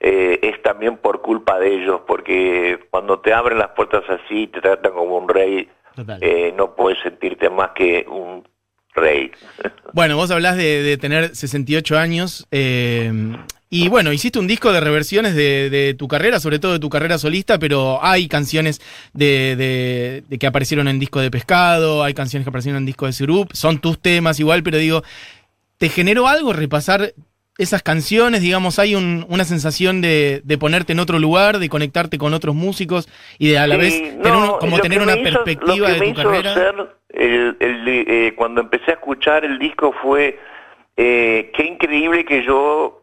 eh, 0.00 0.40
es 0.42 0.60
también 0.62 0.96
por 0.96 1.22
culpa 1.22 1.60
de 1.60 1.74
ellos, 1.74 2.00
porque 2.06 2.86
cuando 2.90 3.20
te 3.20 3.32
abren 3.32 3.58
las 3.58 3.70
puertas 3.70 4.02
así, 4.08 4.48
te 4.48 4.60
tratan 4.60 4.92
como 4.92 5.16
un 5.16 5.28
rey, 5.28 5.68
eh, 6.20 6.52
no 6.56 6.74
puedes 6.74 7.00
sentirte 7.02 7.48
más 7.48 7.70
que 7.70 8.04
un 8.08 8.42
rey. 8.94 9.30
Bueno, 9.92 10.16
vos 10.16 10.30
hablás 10.30 10.56
de, 10.56 10.82
de 10.82 10.96
tener 10.96 11.36
68 11.36 11.96
años. 11.96 12.48
Eh, 12.50 13.12
y 13.74 13.88
bueno, 13.88 14.12
hiciste 14.12 14.38
un 14.38 14.46
disco 14.46 14.70
de 14.70 14.80
reversiones 14.80 15.34
de, 15.34 15.96
tu 15.98 16.06
carrera, 16.06 16.38
sobre 16.40 16.58
todo 16.58 16.74
de 16.74 16.78
tu 16.78 16.90
carrera 16.90 17.16
solista, 17.16 17.58
pero 17.58 18.04
hay 18.04 18.28
canciones 18.28 18.82
de, 19.14 20.22
que 20.38 20.46
aparecieron 20.46 20.88
en 20.88 20.98
disco 20.98 21.20
de 21.20 21.30
Pescado, 21.30 22.04
hay 22.04 22.12
canciones 22.12 22.44
que 22.44 22.50
aparecieron 22.50 22.82
en 22.82 22.84
disco 22.84 23.06
de 23.06 23.14
Sirup, 23.14 23.50
son 23.54 23.78
tus 23.78 23.98
temas 23.98 24.38
igual, 24.40 24.62
pero 24.62 24.76
digo, 24.76 25.02
¿te 25.78 25.88
generó 25.88 26.28
algo 26.28 26.52
repasar 26.52 27.14
esas 27.56 27.82
canciones? 27.82 28.42
Digamos, 28.42 28.78
hay 28.78 28.94
una 28.94 29.44
sensación 29.44 30.02
de, 30.02 30.42
ponerte 30.60 30.92
en 30.92 31.00
otro 31.00 31.18
lugar, 31.18 31.58
de 31.58 31.70
conectarte 31.70 32.18
con 32.18 32.34
otros 32.34 32.54
músicos 32.54 33.08
y 33.38 33.48
de 33.48 33.58
a 33.58 33.66
la 33.66 33.78
vez 33.78 34.02
como 34.60 34.80
tener 34.80 35.00
una 35.00 35.14
perspectiva 35.14 35.88
de 35.92 35.98
tu 35.98 36.14
carrera. 36.14 36.88
Eh, 37.08 38.34
cuando 38.36 38.60
empecé 38.60 38.90
a 38.90 38.94
escuchar 38.94 39.46
el 39.46 39.58
disco 39.58 39.94
fue, 40.02 40.38
eh, 40.98 41.50
qué 41.56 41.64
increíble 41.64 42.26
que 42.26 42.44
yo 42.44 43.01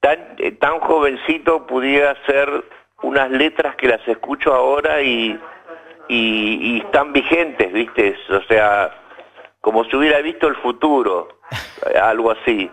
tan, 0.00 0.34
eh, 0.38 0.52
tan 0.52 0.80
jovencito 0.80 1.66
pudiera 1.66 2.12
hacer 2.12 2.64
unas 3.02 3.30
letras 3.30 3.76
que 3.76 3.88
las 3.88 4.06
escucho 4.06 4.52
ahora 4.52 5.00
y, 5.02 5.38
y, 6.08 6.78
están 6.84 7.12
vigentes, 7.12 7.72
¿viste? 7.72 8.16
O 8.30 8.42
sea, 8.42 8.94
como 9.60 9.84
si 9.84 9.96
hubiera 9.96 10.20
visto 10.20 10.48
el 10.48 10.56
futuro, 10.56 11.40
algo 12.02 12.30
así. 12.30 12.70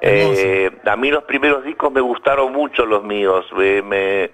Eh, 0.00 0.70
a 0.84 0.96
mí 0.96 1.10
los 1.10 1.24
primeros 1.24 1.64
discos 1.64 1.92
me 1.92 2.00
gustaron 2.00 2.52
mucho 2.52 2.86
los 2.86 3.02
míos, 3.02 3.44
me, 3.54 4.30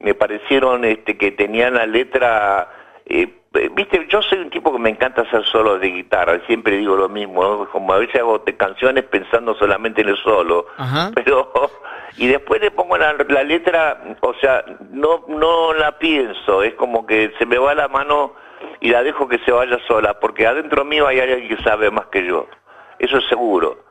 me 0.00 0.14
parecieron 0.14 0.84
este, 0.84 1.16
que 1.16 1.32
tenían 1.32 1.74
la 1.74 1.86
letra 1.86 2.70
eh, 3.06 3.22
eh, 3.22 3.38
viste, 3.74 4.06
yo 4.08 4.22
soy 4.22 4.38
un 4.38 4.50
tipo 4.50 4.72
que 4.72 4.78
me 4.78 4.90
encanta 4.90 5.22
hacer 5.22 5.44
solos 5.44 5.80
de 5.80 5.88
guitarra, 5.88 6.40
siempre 6.46 6.78
digo 6.78 6.96
lo 6.96 7.08
mismo, 7.08 7.66
como 7.72 7.92
a 7.92 7.98
veces 7.98 8.16
hago 8.16 8.42
canciones 8.56 9.04
pensando 9.04 9.54
solamente 9.54 10.02
en 10.02 10.08
el 10.08 10.16
solo, 10.18 10.66
pero 11.14 11.52
y 12.16 12.26
después 12.26 12.60
le 12.60 12.70
pongo 12.70 12.96
la, 12.96 13.12
letra, 13.44 14.02
o 14.20 14.34
sea, 14.34 14.64
no 14.90 15.24
no 15.28 15.74
la 15.74 15.98
pienso, 15.98 16.62
es 16.62 16.74
como 16.74 17.06
que 17.06 17.32
se 17.38 17.46
me 17.46 17.58
va 17.58 17.74
la 17.74 17.88
mano 17.88 18.34
y 18.80 18.90
la 18.90 19.02
dejo 19.02 19.28
que 19.28 19.38
se 19.40 19.52
vaya 19.52 19.78
sola, 19.86 20.18
porque 20.20 20.46
adentro 20.46 20.84
mío 20.84 21.06
hay 21.06 21.20
alguien 21.20 21.48
que 21.48 21.62
sabe 21.62 21.90
más 21.90 22.06
que 22.06 22.26
yo, 22.26 22.46
eso 22.98 23.18
es 23.18 23.26
seguro. 23.28 23.84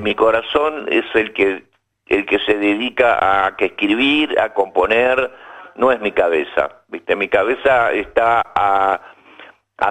Mi 0.00 0.14
corazón 0.14 0.86
es 0.88 1.04
el 1.14 1.32
que 1.34 1.64
el 2.06 2.24
que 2.24 2.38
se 2.38 2.54
dedica 2.54 3.46
a 3.46 3.56
que 3.56 3.66
escribir, 3.66 4.38
a 4.40 4.54
componer, 4.54 5.30
no 5.78 5.92
es 5.92 6.00
mi 6.00 6.12
cabeza, 6.12 6.82
¿viste? 6.88 7.16
Mi 7.16 7.28
cabeza 7.28 7.92
está 7.92 8.42
a, 8.44 9.00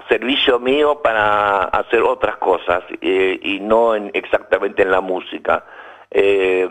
servicio 0.09 0.59
mío 0.59 1.01
para 1.01 1.63
hacer 1.63 2.01
otras 2.01 2.37
cosas 2.37 2.83
eh, 3.01 3.39
y 3.41 3.59
no 3.61 3.95
en, 3.95 4.11
exactamente 4.13 4.83
en 4.83 4.91
la 4.91 5.01
música. 5.01 5.65
Eh, 6.11 6.69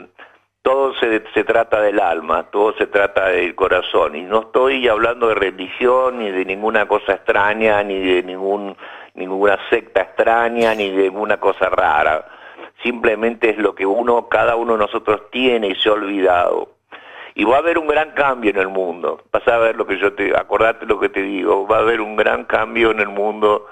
todo 0.62 0.94
se, 0.94 1.20
trata 1.44 1.80
del 1.80 1.99
alma, 1.99 2.50
todo 2.50 2.75
se 2.76 2.87
trata 2.87 3.28
del 3.28 3.54
corazón 3.54 4.16
y 4.16 4.23
no 4.23 4.40
estoy 4.40 4.87
hablando 4.88 5.28
de 5.28 5.35
religión 5.35 6.18
ni 6.18 6.30
de 6.30 6.44
ninguna 6.44 6.87
cosa 6.87 7.14
extraña, 7.14 7.82
ni 7.82 7.99
de 7.99 8.23
ninguna 8.23 9.58
secta 9.70 10.02
extraña, 10.02 10.75
ni 10.75 10.90
de 10.90 11.04
ninguna 11.04 11.38
cosa 11.38 11.68
rara. 11.70 12.26
Simplemente 12.82 13.50
es 13.50 13.58
lo 13.58 13.75
que 13.75 13.87
uno, 13.87 14.28
cada 14.28 14.56
uno 14.56 14.73
de 14.75 14.78
nosotros 14.80 15.30
tiene 15.30 15.68
y 15.68 15.75
se 15.76 15.88
ha 15.88 15.92
olvidado 15.92 16.75
y 17.37 17.45
va 17.45 17.57
a 17.57 17.59
haber 17.59 17.76
un 17.76 17.87
gran 17.87 18.12
cambio 18.12 18.50
en 18.50 18.57
el 18.57 18.69
mundo. 18.69 19.23
Vas 19.31 19.47
a 19.47 19.59
ver 19.59 19.76
lo 19.76 19.87
que 19.87 19.99
yo 19.99 20.14
te, 20.14 20.35
acordate 20.35 20.87
lo 20.87 20.99
que 20.99 21.11
te 21.11 21.21
digo, 21.21 21.69
va 21.69 21.76
a 21.76 21.81
haber 21.81 22.00
un 22.00 22.16
gran 22.16 22.45
cambio 22.45 22.90
en 22.90 23.00
el 23.00 23.09
mundo, 23.09 23.66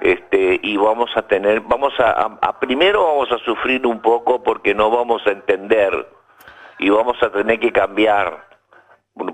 este, 0.00 0.58
y 0.60 0.76
vamos 0.76 1.10
a 1.16 1.22
tener, 1.22 1.60
vamos 1.60 1.94
a, 2.00 2.58
primero 2.58 3.04
vamos 3.04 3.30
a 3.30 3.38
sufrir 3.38 3.86
un 3.86 4.02
poco 4.02 4.42
porque 4.42 4.74
no 4.74 4.90
vamos 4.90 5.24
a 5.26 5.30
entender 5.30 6.08
y 6.80 6.90
vamos 6.90 7.16
a 7.22 7.30
tener 7.30 7.60
que 7.60 7.70
cambiar 7.70 8.52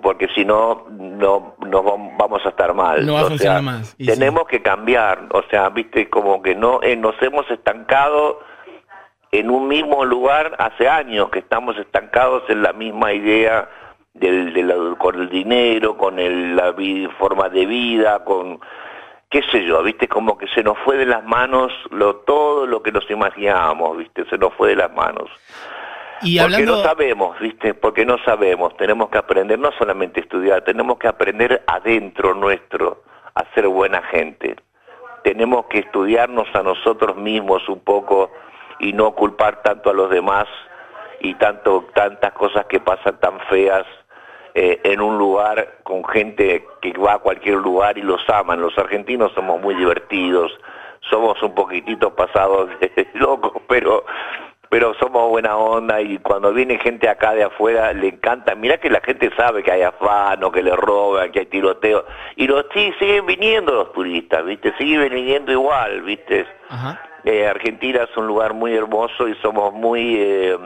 porque 0.02 0.28
si 0.34 0.44
no, 0.44 0.84
no, 0.90 1.54
vamos 1.58 2.44
a 2.44 2.50
estar 2.50 2.74
mal. 2.74 3.06
No 3.06 3.14
va 3.14 3.22
a 3.22 3.24
funcionar 3.24 3.62
más. 3.62 3.96
tenemos 3.96 4.46
que 4.46 4.60
cambiar, 4.60 5.26
o 5.32 5.42
sea, 5.50 5.70
viste, 5.70 6.10
como 6.10 6.42
que 6.42 6.54
no, 6.54 6.82
eh, 6.82 6.96
nos 6.96 7.14
hemos 7.22 7.50
estancado 7.50 8.40
en 9.32 9.50
un 9.50 9.68
mismo 9.68 10.04
lugar 10.04 10.56
hace 10.58 10.88
años 10.88 11.30
que 11.30 11.38
estamos 11.38 11.76
estancados 11.78 12.42
en 12.48 12.62
la 12.62 12.72
misma 12.72 13.12
idea 13.12 13.68
del, 14.14 14.96
con 14.98 15.20
el 15.20 15.28
dinero, 15.28 15.96
con 15.96 16.16
la 16.56 16.74
forma 17.18 17.48
de 17.48 17.66
vida, 17.66 18.24
con 18.24 18.60
qué 19.30 19.42
sé 19.52 19.64
yo, 19.64 19.82
viste, 19.82 20.08
como 20.08 20.36
que 20.36 20.48
se 20.48 20.62
nos 20.62 20.76
fue 20.78 20.96
de 20.96 21.06
las 21.06 21.24
manos 21.24 21.72
lo, 21.90 22.16
todo 22.16 22.66
lo 22.66 22.82
que 22.82 22.90
nos 22.90 23.08
imaginábamos, 23.10 23.98
viste, 23.98 24.24
se 24.28 24.36
nos 24.36 24.52
fue 24.54 24.70
de 24.70 24.76
las 24.76 24.92
manos. 24.92 25.30
Y 26.22 26.38
Porque 26.38 26.66
no 26.66 26.82
sabemos, 26.82 27.38
viste, 27.38 27.72
porque 27.72 28.04
no 28.04 28.18
sabemos, 28.24 28.76
tenemos 28.76 29.08
que 29.08 29.18
aprender, 29.18 29.58
no 29.58 29.70
solamente 29.78 30.20
estudiar, 30.20 30.62
tenemos 30.62 30.98
que 30.98 31.08
aprender 31.08 31.62
adentro 31.66 32.34
nuestro 32.34 33.04
a 33.34 33.44
ser 33.54 33.68
buena 33.68 34.02
gente. 34.02 34.56
Tenemos 35.22 35.66
que 35.66 35.78
estudiarnos 35.78 36.48
a 36.54 36.62
nosotros 36.62 37.16
mismos 37.16 37.66
un 37.68 37.80
poco 37.80 38.30
y 38.80 38.92
no 38.92 39.12
culpar 39.12 39.62
tanto 39.62 39.90
a 39.90 39.94
los 39.94 40.10
demás 40.10 40.46
y 41.20 41.34
tanto 41.34 41.86
tantas 41.94 42.32
cosas 42.32 42.66
que 42.66 42.80
pasan 42.80 43.18
tan 43.20 43.38
feas 43.48 43.86
eh, 44.54 44.80
en 44.82 45.00
un 45.00 45.16
lugar 45.18 45.78
con 45.84 46.04
gente 46.04 46.64
que 46.80 46.92
va 46.98 47.14
a 47.14 47.18
cualquier 47.18 47.56
lugar 47.56 47.98
y 47.98 48.02
los 48.02 48.26
aman. 48.28 48.60
Los 48.60 48.76
argentinos 48.78 49.32
somos 49.32 49.60
muy 49.60 49.74
divertidos, 49.74 50.50
somos 51.08 51.40
un 51.42 51.54
poquitito 51.54 52.14
pasados 52.14 52.70
de 52.80 53.08
locos, 53.14 53.62
pero 53.68 54.04
pero 54.70 54.94
somos 54.94 55.28
buena 55.28 55.56
onda 55.56 56.00
y 56.00 56.18
cuando 56.18 56.52
viene 56.52 56.78
gente 56.78 57.08
acá 57.08 57.34
de 57.34 57.42
afuera 57.42 57.92
le 57.92 58.06
encanta. 58.06 58.54
Mirá 58.54 58.78
que 58.78 58.88
la 58.88 59.00
gente 59.00 59.28
sabe 59.36 59.64
que 59.64 59.72
hay 59.72 59.82
afano, 59.82 60.52
que 60.52 60.62
le 60.62 60.74
roban, 60.76 61.32
que 61.32 61.40
hay 61.40 61.46
tiroteo. 61.46 62.04
Y 62.36 62.46
los 62.46 62.66
sí, 62.72 62.94
siguen 63.00 63.26
viniendo 63.26 63.72
los 63.72 63.92
turistas, 63.92 64.44
¿viste? 64.44 64.72
Siguen 64.78 65.12
viniendo 65.12 65.50
igual, 65.50 66.02
¿viste? 66.02 66.46
Eh, 67.24 67.46
Argentina 67.46 68.06
es 68.10 68.16
un 68.16 68.26
lugar 68.26 68.54
muy 68.54 68.74
hermoso 68.74 69.28
y 69.28 69.34
somos 69.36 69.72
muy 69.72 70.16
eh, 70.18 70.58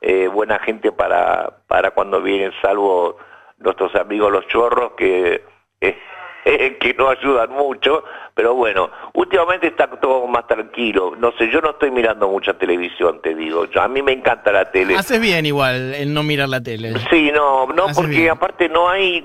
eh, 0.00 0.28
buena 0.28 0.58
gente 0.58 0.92
para, 0.92 1.58
para 1.66 1.90
cuando 1.90 2.22
vienen, 2.22 2.52
salvo 2.62 3.18
nuestros 3.58 3.94
amigos 3.94 4.32
los 4.32 4.46
chorros 4.48 4.92
que, 4.96 5.44
que 5.80 6.94
no 6.96 7.10
ayudan 7.10 7.50
mucho, 7.50 8.04
pero 8.34 8.54
bueno, 8.54 8.90
últimamente 9.12 9.66
está 9.66 9.88
todo 10.00 10.26
más 10.26 10.46
tranquilo. 10.46 11.14
No 11.18 11.32
sé, 11.32 11.50
yo 11.50 11.60
no 11.60 11.70
estoy 11.70 11.90
mirando 11.90 12.28
mucha 12.28 12.54
televisión, 12.54 13.20
te 13.22 13.34
digo. 13.34 13.66
Yo, 13.66 13.82
a 13.82 13.88
mí 13.88 14.00
me 14.00 14.12
encanta 14.12 14.50
la 14.50 14.70
tele. 14.70 14.96
Haces 14.96 15.20
bien 15.20 15.44
igual 15.44 15.94
el 15.94 16.14
no 16.14 16.22
mirar 16.22 16.48
la 16.48 16.62
tele. 16.62 16.94
Sí, 17.10 17.30
no, 17.32 17.66
no, 17.66 17.88
porque 17.94 18.30
aparte 18.30 18.70
no 18.70 18.88
hay 18.88 19.22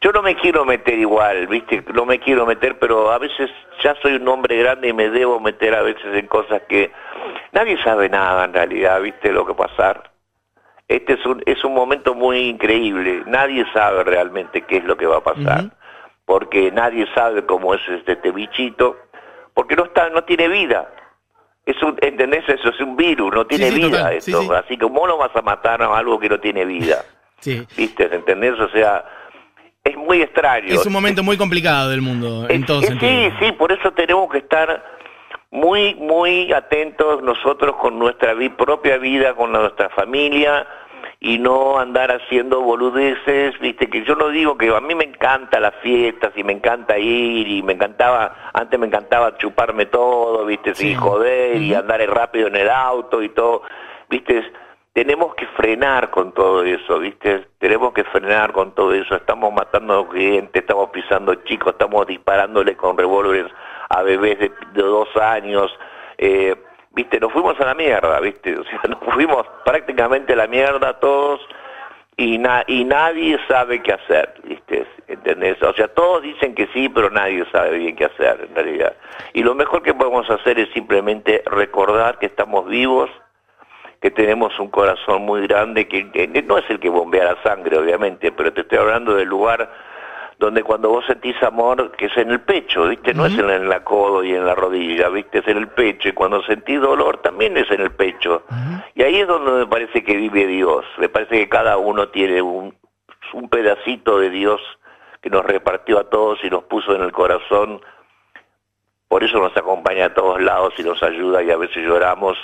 yo 0.00 0.12
no 0.12 0.22
me 0.22 0.34
quiero 0.36 0.64
meter 0.64 0.98
igual, 0.98 1.46
¿viste? 1.46 1.84
No 1.92 2.06
me 2.06 2.18
quiero 2.18 2.46
meter, 2.46 2.78
pero 2.78 3.12
a 3.12 3.18
veces 3.18 3.50
ya 3.82 3.94
soy 4.00 4.14
un 4.14 4.26
hombre 4.28 4.56
grande 4.56 4.88
y 4.88 4.92
me 4.94 5.10
debo 5.10 5.38
meter 5.40 5.74
a 5.74 5.82
veces 5.82 6.14
en 6.14 6.26
cosas 6.26 6.62
que 6.68 6.90
nadie 7.52 7.82
sabe 7.82 8.08
nada 8.08 8.44
en 8.44 8.54
realidad, 8.54 9.00
¿viste? 9.02 9.30
Lo 9.30 9.46
que 9.46 9.54
pasar. 9.54 10.10
Este 10.88 11.12
es 11.12 11.26
un, 11.26 11.42
es 11.46 11.62
un 11.64 11.74
momento 11.74 12.14
muy 12.14 12.48
increíble, 12.48 13.22
nadie 13.26 13.64
sabe 13.72 14.02
realmente 14.02 14.62
qué 14.62 14.78
es 14.78 14.84
lo 14.84 14.96
que 14.96 15.06
va 15.06 15.18
a 15.18 15.22
pasar, 15.22 15.70
porque 16.24 16.72
nadie 16.72 17.06
sabe 17.14 17.44
cómo 17.44 17.74
es 17.74 17.88
este, 17.88 18.12
este, 18.12 18.32
bichito, 18.32 18.96
porque 19.54 19.76
no 19.76 19.84
está, 19.84 20.08
no 20.10 20.24
tiene 20.24 20.48
vida. 20.48 20.90
Es 21.66 21.80
un, 21.82 21.96
¿entendés? 22.00 22.48
Eso 22.48 22.70
es 22.70 22.80
un 22.80 22.96
virus, 22.96 23.32
no 23.32 23.46
tiene 23.46 23.70
vida 23.70 24.12
esto. 24.14 24.52
Así 24.52 24.76
que 24.76 24.80
¿cómo 24.80 25.06
no 25.06 25.18
vas 25.18 25.36
a 25.36 25.42
matar 25.42 25.82
a 25.82 25.96
algo 25.96 26.18
que 26.18 26.28
no 26.28 26.40
tiene 26.40 26.64
vida? 26.64 27.04
¿Viste? 27.76 28.12
¿Entendés? 28.12 28.58
O 28.58 28.68
sea, 28.70 29.04
muy 30.10 30.22
extraño. 30.22 30.74
Es 30.74 30.84
un 30.84 30.92
momento 30.92 31.22
muy 31.22 31.36
complicado 31.36 31.90
del 31.90 32.02
mundo, 32.02 32.46
en 32.48 32.66
todo 32.66 32.82
sentido. 32.82 33.12
Sí, 33.12 33.32
sí, 33.38 33.52
por 33.52 33.70
eso 33.70 33.92
tenemos 33.92 34.28
que 34.28 34.38
estar 34.38 34.84
muy, 35.52 35.94
muy 35.94 36.52
atentos 36.52 37.22
nosotros 37.22 37.76
con 37.76 37.96
nuestra 37.96 38.34
propia 38.56 38.98
vida, 38.98 39.34
con 39.34 39.52
nuestra 39.52 39.88
familia 39.90 40.66
y 41.20 41.38
no 41.38 41.78
andar 41.78 42.10
haciendo 42.10 42.60
boludeces, 42.60 43.56
viste, 43.60 43.88
que 43.88 44.04
yo 44.04 44.16
no 44.16 44.30
digo 44.30 44.56
que 44.56 44.74
a 44.74 44.80
mí 44.80 44.96
me 44.96 45.04
encanta 45.04 45.60
las 45.60 45.74
fiestas 45.82 46.32
y 46.34 46.42
me 46.42 46.54
encanta 46.54 46.98
ir 46.98 47.46
y 47.46 47.62
me 47.62 47.74
encantaba, 47.74 48.50
antes 48.52 48.80
me 48.80 48.86
encantaba 48.86 49.36
chuparme 49.36 49.86
todo, 49.86 50.44
viste, 50.46 50.74
sin 50.74 50.96
joder 50.96 51.62
y 51.62 51.72
andar 51.74 52.00
rápido 52.08 52.48
en 52.48 52.56
el 52.56 52.70
auto 52.70 53.22
y 53.22 53.28
todo, 53.28 53.62
viste, 54.08 54.50
tenemos 54.92 55.34
que 55.34 55.46
frenar 55.48 56.10
con 56.10 56.32
todo 56.32 56.64
eso, 56.64 56.98
¿viste? 56.98 57.46
Tenemos 57.58 57.92
que 57.92 58.04
frenar 58.04 58.52
con 58.52 58.74
todo 58.74 58.92
eso. 58.92 59.14
Estamos 59.14 59.52
matando 59.52 60.08
gente, 60.10 60.58
estamos 60.58 60.90
pisando 60.90 61.34
chicos, 61.44 61.72
estamos 61.72 62.06
disparándole 62.06 62.76
con 62.76 62.98
revólveres 62.98 63.52
a 63.88 64.02
bebés 64.02 64.38
de, 64.38 64.50
dos 64.74 65.08
años. 65.16 65.70
Eh, 66.18 66.56
¿Viste? 66.92 67.20
Nos 67.20 67.32
fuimos 67.32 67.58
a 67.60 67.66
la 67.66 67.74
mierda, 67.74 68.18
¿viste? 68.20 68.56
O 68.58 68.64
sea, 68.64 68.80
nos 68.88 69.14
fuimos 69.14 69.46
prácticamente 69.64 70.32
a 70.32 70.36
la 70.36 70.48
mierda 70.48 70.98
todos 70.98 71.40
y, 72.16 72.34
y 72.66 72.84
nadie 72.84 73.38
sabe 73.46 73.80
qué 73.82 73.92
hacer, 73.92 74.34
¿viste? 74.42 74.86
¿Entendés? 75.06 75.62
O 75.62 75.72
sea, 75.72 75.86
todos 75.88 76.22
dicen 76.22 76.54
que 76.54 76.68
sí, 76.74 76.88
pero 76.88 77.10
nadie 77.10 77.44
sabe 77.52 77.78
bien 77.78 77.94
qué 77.94 78.06
hacer, 78.06 78.40
en 78.48 78.54
realidad. 78.54 78.94
Y 79.32 79.42
lo 79.44 79.54
mejor 79.54 79.82
que 79.82 79.94
podemos 79.94 80.28
hacer 80.28 80.58
es 80.58 80.68
simplemente 80.74 81.42
recordar 81.46 82.18
que 82.18 82.26
estamos 82.26 82.66
vivos, 82.66 83.08
que 84.00 84.10
tenemos 84.10 84.58
un 84.58 84.68
corazón 84.68 85.22
muy 85.22 85.46
grande, 85.46 85.86
que, 85.86 86.04
no 86.46 86.58
es 86.58 86.68
el 86.70 86.80
que 86.80 86.88
bombea 86.88 87.34
la 87.34 87.42
sangre, 87.42 87.76
obviamente, 87.76 88.32
pero 88.32 88.52
te 88.52 88.62
estoy 88.62 88.78
hablando 88.78 89.14
del 89.14 89.28
lugar 89.28 89.70
donde 90.38 90.62
cuando 90.62 90.88
vos 90.88 91.04
sentís 91.04 91.40
amor, 91.42 91.92
que 91.92 92.06
es 92.06 92.16
en 92.16 92.30
el 92.30 92.40
pecho, 92.40 92.88
¿viste? 92.88 93.12
No 93.12 93.26
es 93.26 93.38
en 93.38 93.68
la 93.68 93.84
codo 93.84 94.24
y 94.24 94.34
en 94.34 94.46
la 94.46 94.54
rodilla, 94.54 95.10
¿viste? 95.10 95.40
Es 95.40 95.48
en 95.48 95.58
el 95.58 95.68
pecho, 95.68 96.08
y 96.08 96.12
cuando 96.12 96.42
sentís 96.44 96.80
dolor 96.80 97.18
también 97.18 97.58
es 97.58 97.70
en 97.70 97.82
el 97.82 97.90
pecho. 97.90 98.44
Y 98.94 99.02
ahí 99.02 99.16
es 99.16 99.28
donde 99.28 99.52
me 99.52 99.66
parece 99.66 100.02
que 100.02 100.16
vive 100.16 100.46
Dios. 100.46 100.86
Me 100.96 101.10
parece 101.10 101.36
que 101.40 101.48
cada 101.50 101.76
uno 101.76 102.08
tiene 102.08 102.40
un, 102.40 102.74
un 103.34 103.48
pedacito 103.50 104.18
de 104.18 104.30
Dios 104.30 104.62
que 105.20 105.28
nos 105.28 105.44
repartió 105.44 105.98
a 105.98 106.08
todos 106.08 106.42
y 106.42 106.48
nos 106.48 106.64
puso 106.64 106.94
en 106.94 107.02
el 107.02 107.12
corazón. 107.12 107.82
Por 109.08 109.22
eso 109.22 109.38
nos 109.40 109.54
acompaña 109.54 110.06
a 110.06 110.14
todos 110.14 110.40
lados 110.40 110.72
y 110.78 110.82
nos 110.82 111.02
ayuda 111.02 111.42
y 111.42 111.50
a 111.50 111.58
veces 111.58 111.84
lloramos 111.84 112.38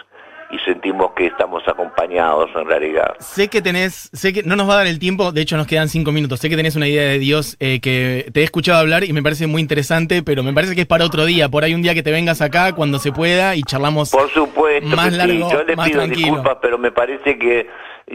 y 0.50 0.58
sentimos 0.60 1.12
que 1.16 1.26
estamos 1.26 1.62
acompañados 1.66 2.50
en 2.54 2.66
realidad. 2.66 3.14
Sé 3.18 3.48
que 3.48 3.62
tenés, 3.62 4.10
sé 4.12 4.32
que 4.32 4.42
no 4.42 4.56
nos 4.56 4.68
va 4.68 4.74
a 4.74 4.76
dar 4.78 4.86
el 4.86 4.98
tiempo, 4.98 5.32
de 5.32 5.40
hecho 5.40 5.56
nos 5.56 5.66
quedan 5.66 5.88
cinco 5.88 6.12
minutos, 6.12 6.40
sé 6.40 6.48
que 6.48 6.56
tenés 6.56 6.76
una 6.76 6.86
idea 6.86 7.02
de 7.02 7.18
Dios 7.18 7.56
eh, 7.60 7.80
que 7.80 8.30
te 8.32 8.40
he 8.40 8.44
escuchado 8.44 8.78
hablar 8.78 9.04
y 9.04 9.12
me 9.12 9.22
parece 9.22 9.46
muy 9.46 9.60
interesante, 9.60 10.22
pero 10.22 10.42
me 10.42 10.52
parece 10.52 10.74
que 10.74 10.82
es 10.82 10.86
para 10.86 11.04
otro 11.04 11.24
día, 11.24 11.48
por 11.48 11.64
ahí 11.64 11.74
un 11.74 11.82
día 11.82 11.94
que 11.94 12.02
te 12.02 12.12
vengas 12.12 12.40
acá 12.40 12.74
cuando 12.74 12.98
se 12.98 13.12
pueda 13.12 13.56
y 13.56 13.62
charlamos 13.62 14.10
por 14.10 14.30
supuesto 14.30 14.96
más 14.96 15.12
largo, 15.12 15.50
Yo 15.50 15.64
le 15.64 15.76
pido 15.76 16.06
disculpas, 16.06 16.58
pero 16.60 16.78
me 16.78 16.92
parece 16.92 17.38
que 17.38 17.68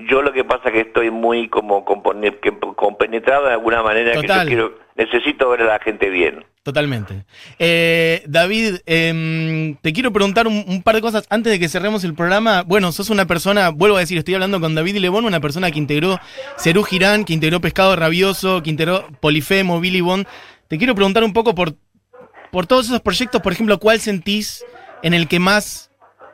yo 0.08 0.22
lo 0.22 0.32
que 0.32 0.44
pasa 0.46 0.70
es 0.70 0.74
que 0.74 0.82
estoy 0.82 1.12
muy 1.12 1.50
como 1.50 1.84
compenetrado 1.84 3.46
de 3.48 3.52
alguna 3.52 3.84
manera 3.84 4.14
que 4.14 4.28
yo 4.28 4.34
quiero, 4.46 4.74
necesito 4.96 5.50
ver 5.50 5.62
a 5.62 5.66
la 5.66 5.80
gente 5.80 6.10
bien. 6.10 6.46
Totalmente. 6.64 7.26
Eh, 7.58 8.24
David, 8.28 8.78
em, 8.86 9.76
te 9.82 9.94
quiero 9.94 10.14
preguntar 10.14 10.48
un, 10.48 10.84
par 10.84 10.96
de 10.96 11.02
cosas 11.02 11.26
antes 11.30 11.52
de 11.52 11.60
que 11.60 11.68
cerremos 11.68 12.04
el 12.04 12.14
programa. 12.14 12.62
Bueno, 12.62 12.92
sos 12.92 13.10
una 13.10 13.26
persona, 13.26 13.70
vuelvo 13.70 13.98
a 13.98 14.02
decir, 14.02 14.18
estoy 14.20 14.36
hablando 14.36 14.60
con 14.60 14.76
David 14.76 14.98
Lebón, 14.98 15.26
una 15.26 15.40
persona 15.40 15.72
que 15.72 15.80
integró 15.80 16.20
Cerú 16.58 16.84
Girán, 16.84 17.26
que 17.26 17.34
integró 17.34 17.62
Pescado 17.62 17.96
Rabioso, 17.96 18.62
que 18.62 18.70
integró 18.70 19.08
Polifemo, 19.20 19.80
Billy 19.80 20.02
Bond. 20.02 20.28
Te 20.68 20.78
quiero 20.78 20.94
preguntar 20.94 21.24
un 21.24 21.34
poco 21.34 21.56
por, 21.56 21.76
por 22.52 22.68
todos 22.68 22.86
esos 22.86 23.02
proyectos, 23.02 23.42
por 23.42 23.54
ejemplo, 23.54 23.80
¿cuál 23.80 24.00
sentís 24.00 24.64
en 25.02 25.14
el 25.14 25.28
que 25.28 25.40
más 25.40 25.91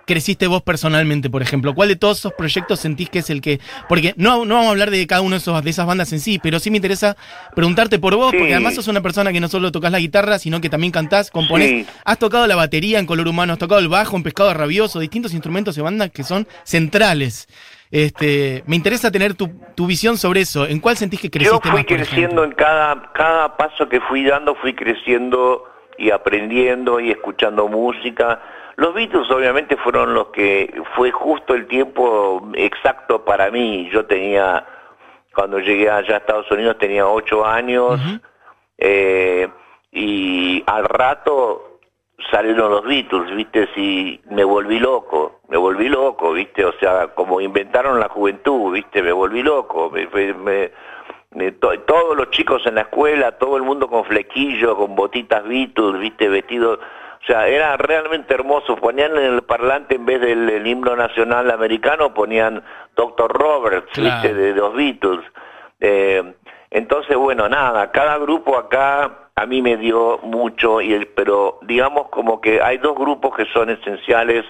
creciste 0.08 0.48
vos 0.48 0.64
personalmente, 0.64 1.30
por 1.30 1.44
ejemplo? 1.44 1.76
¿Cuál 1.76 1.90
de 1.90 1.96
todos 1.96 2.18
esos 2.20 2.34
proyectos 2.34 2.80
sentís 2.80 3.10
que 3.10 3.20
es 3.20 3.30
el 3.30 3.42
que...? 3.42 3.60
Porque 3.88 4.14
no, 4.18 4.46
no 4.46 4.56
vamos 4.56 4.70
a 4.70 4.72
hablar 4.72 4.90
de 4.90 5.06
cada 5.06 5.22
uno 5.22 5.32
de, 5.32 5.38
esos, 5.38 5.64
de 5.64 5.70
esas 5.70 5.86
bandas 5.86 6.12
en 6.14 6.20
sí, 6.20 6.40
pero 6.42 6.60
sí 6.60 6.72
me 6.72 6.78
interesa 6.78 7.16
preguntarte 7.54 8.00
por 8.00 8.16
vos, 8.16 8.34
porque 8.34 8.54
además 8.54 8.74
sos 8.74 8.88
una 8.88 9.02
persona 9.02 9.32
que 9.32 9.40
no 9.40 9.50
solo 9.50 9.72
tocas 9.72 9.92
la 9.92 10.00
guitarra, 10.00 10.40
sino 10.40 10.62
que 10.62 10.70
también 10.70 10.92
cantás, 10.92 11.30
componés. 11.30 11.86
Has 12.06 12.18
tocado 12.18 12.48
la 12.48 12.56
batería 12.56 12.98
en 12.98 13.06
Color 13.06 13.28
Humano, 13.28 13.54
has 13.54 13.60
tocado 13.60 13.80
el 13.80 13.90
bajo 13.90 14.16
en 14.16 14.24
Pescado 14.24 14.54
Rabioso, 14.54 15.00
distintos 15.00 15.34
instrumentos 15.34 15.76
de 15.76 15.82
bandas 15.82 16.10
que 16.10 16.24
son 16.24 16.48
centrales. 16.64 17.48
Este, 17.92 18.64
me 18.66 18.76
interesa 18.76 19.12
tener 19.12 19.34
tu, 19.36 19.50
visión 19.86 20.18
sobre 20.18 20.42
eso. 20.42 20.66
¿En 20.66 20.80
cuál 20.80 20.98
sentís 20.98 21.22
que 21.22 21.30
creciste? 21.30 21.60
Yo 21.64 21.72
fui 21.72 21.84
creciendo 21.84 22.44
en 22.44 22.52
cada, 22.52 23.12
cada 23.14 23.56
paso 23.56 23.88
que 23.88 24.02
fui 24.02 24.24
dando, 24.24 24.56
fui 24.56 24.74
creciendo 24.74 25.64
y 25.98 26.12
aprendiendo 26.12 27.00
y 27.00 27.12
escuchando 27.12 27.68
música. 27.68 28.42
Los 28.78 28.94
Beatles 28.94 29.30
obviamente 29.32 29.76
fueron 29.76 30.14
los 30.14 30.28
que 30.28 30.72
fue 30.96 31.12
justo 31.12 31.56
el 31.56 31.68
tiempo 31.68 32.48
exacto 32.54 33.26
para 33.26 33.50
mí. 33.50 33.90
Yo 33.92 34.06
tenía, 34.06 34.66
cuando 35.34 35.58
llegué 35.58 35.90
allá 35.90 36.14
a 36.14 36.18
Estados 36.20 36.50
Unidos 36.52 36.78
tenía 36.78 37.08
ocho 37.08 37.44
años 37.44 38.00
eh, 38.78 39.50
y 39.92 40.64
al 40.68 40.86
rato 40.86 41.80
salieron 42.30 42.70
los 42.70 42.84
Beatles, 42.84 43.36
¿viste? 43.36 43.68
Si 43.74 44.22
me 44.30 44.44
volví 44.44 44.80
loco, 44.80 45.42
me 45.50 45.58
volví 45.58 45.90
loco, 45.90 46.34
¿viste? 46.34 46.64
O 46.64 46.74
sea, 46.74 47.08
como 47.16 47.42
inventaron 47.42 48.00
la 48.00 48.10
juventud, 48.10 48.74
¿viste? 48.74 49.02
Me 49.02 49.12
volví 49.12 49.42
loco, 49.42 49.92
me, 49.92 50.72
todos 51.60 52.16
los 52.16 52.30
chicos 52.30 52.64
en 52.68 52.76
la 52.76 52.82
escuela, 52.82 53.32
todo 53.40 53.58
el 53.58 53.64
mundo 53.64 53.88
con 53.88 54.06
flequillo, 54.06 54.78
con 54.78 54.96
botitas 54.96 55.44
Beatles, 55.48 56.00
¿viste? 56.00 56.30
Vestidos, 56.30 56.80
o 57.22 57.26
sea, 57.26 57.48
era 57.48 57.76
realmente 57.78 58.34
hermoso. 58.34 58.76
Ponían 58.76 59.18
en 59.18 59.34
el 59.36 59.42
parlante, 59.42 59.96
en 59.96 60.06
vez 60.06 60.22
del 60.22 60.66
himno 60.66 60.96
nacional 60.96 61.52
americano, 61.52 62.14
ponían 62.14 62.64
Dr. 62.96 63.32
Roberts, 63.32 63.92
¿viste? 64.00 64.34
De 64.34 64.54
los 64.54 64.74
Beatles. 64.74 65.26
Eh, 65.80 66.34
entonces, 66.70 67.16
bueno, 67.16 67.48
nada, 67.48 67.92
cada 67.92 68.18
grupo 68.18 68.58
acá 68.58 69.30
a 69.36 69.46
mí 69.46 69.62
me 69.62 69.78
dio 69.78 70.20
mucho, 70.24 70.82
y 70.82 70.94
el, 70.94 71.08
pero 71.08 71.60
digamos 71.62 72.10
como 72.10 72.42
que 72.42 72.62
hay 72.62 72.80
dos 72.80 72.96
grupos 72.96 73.36
que 73.36 73.46
son 73.54 73.70
esenciales, 73.70 74.46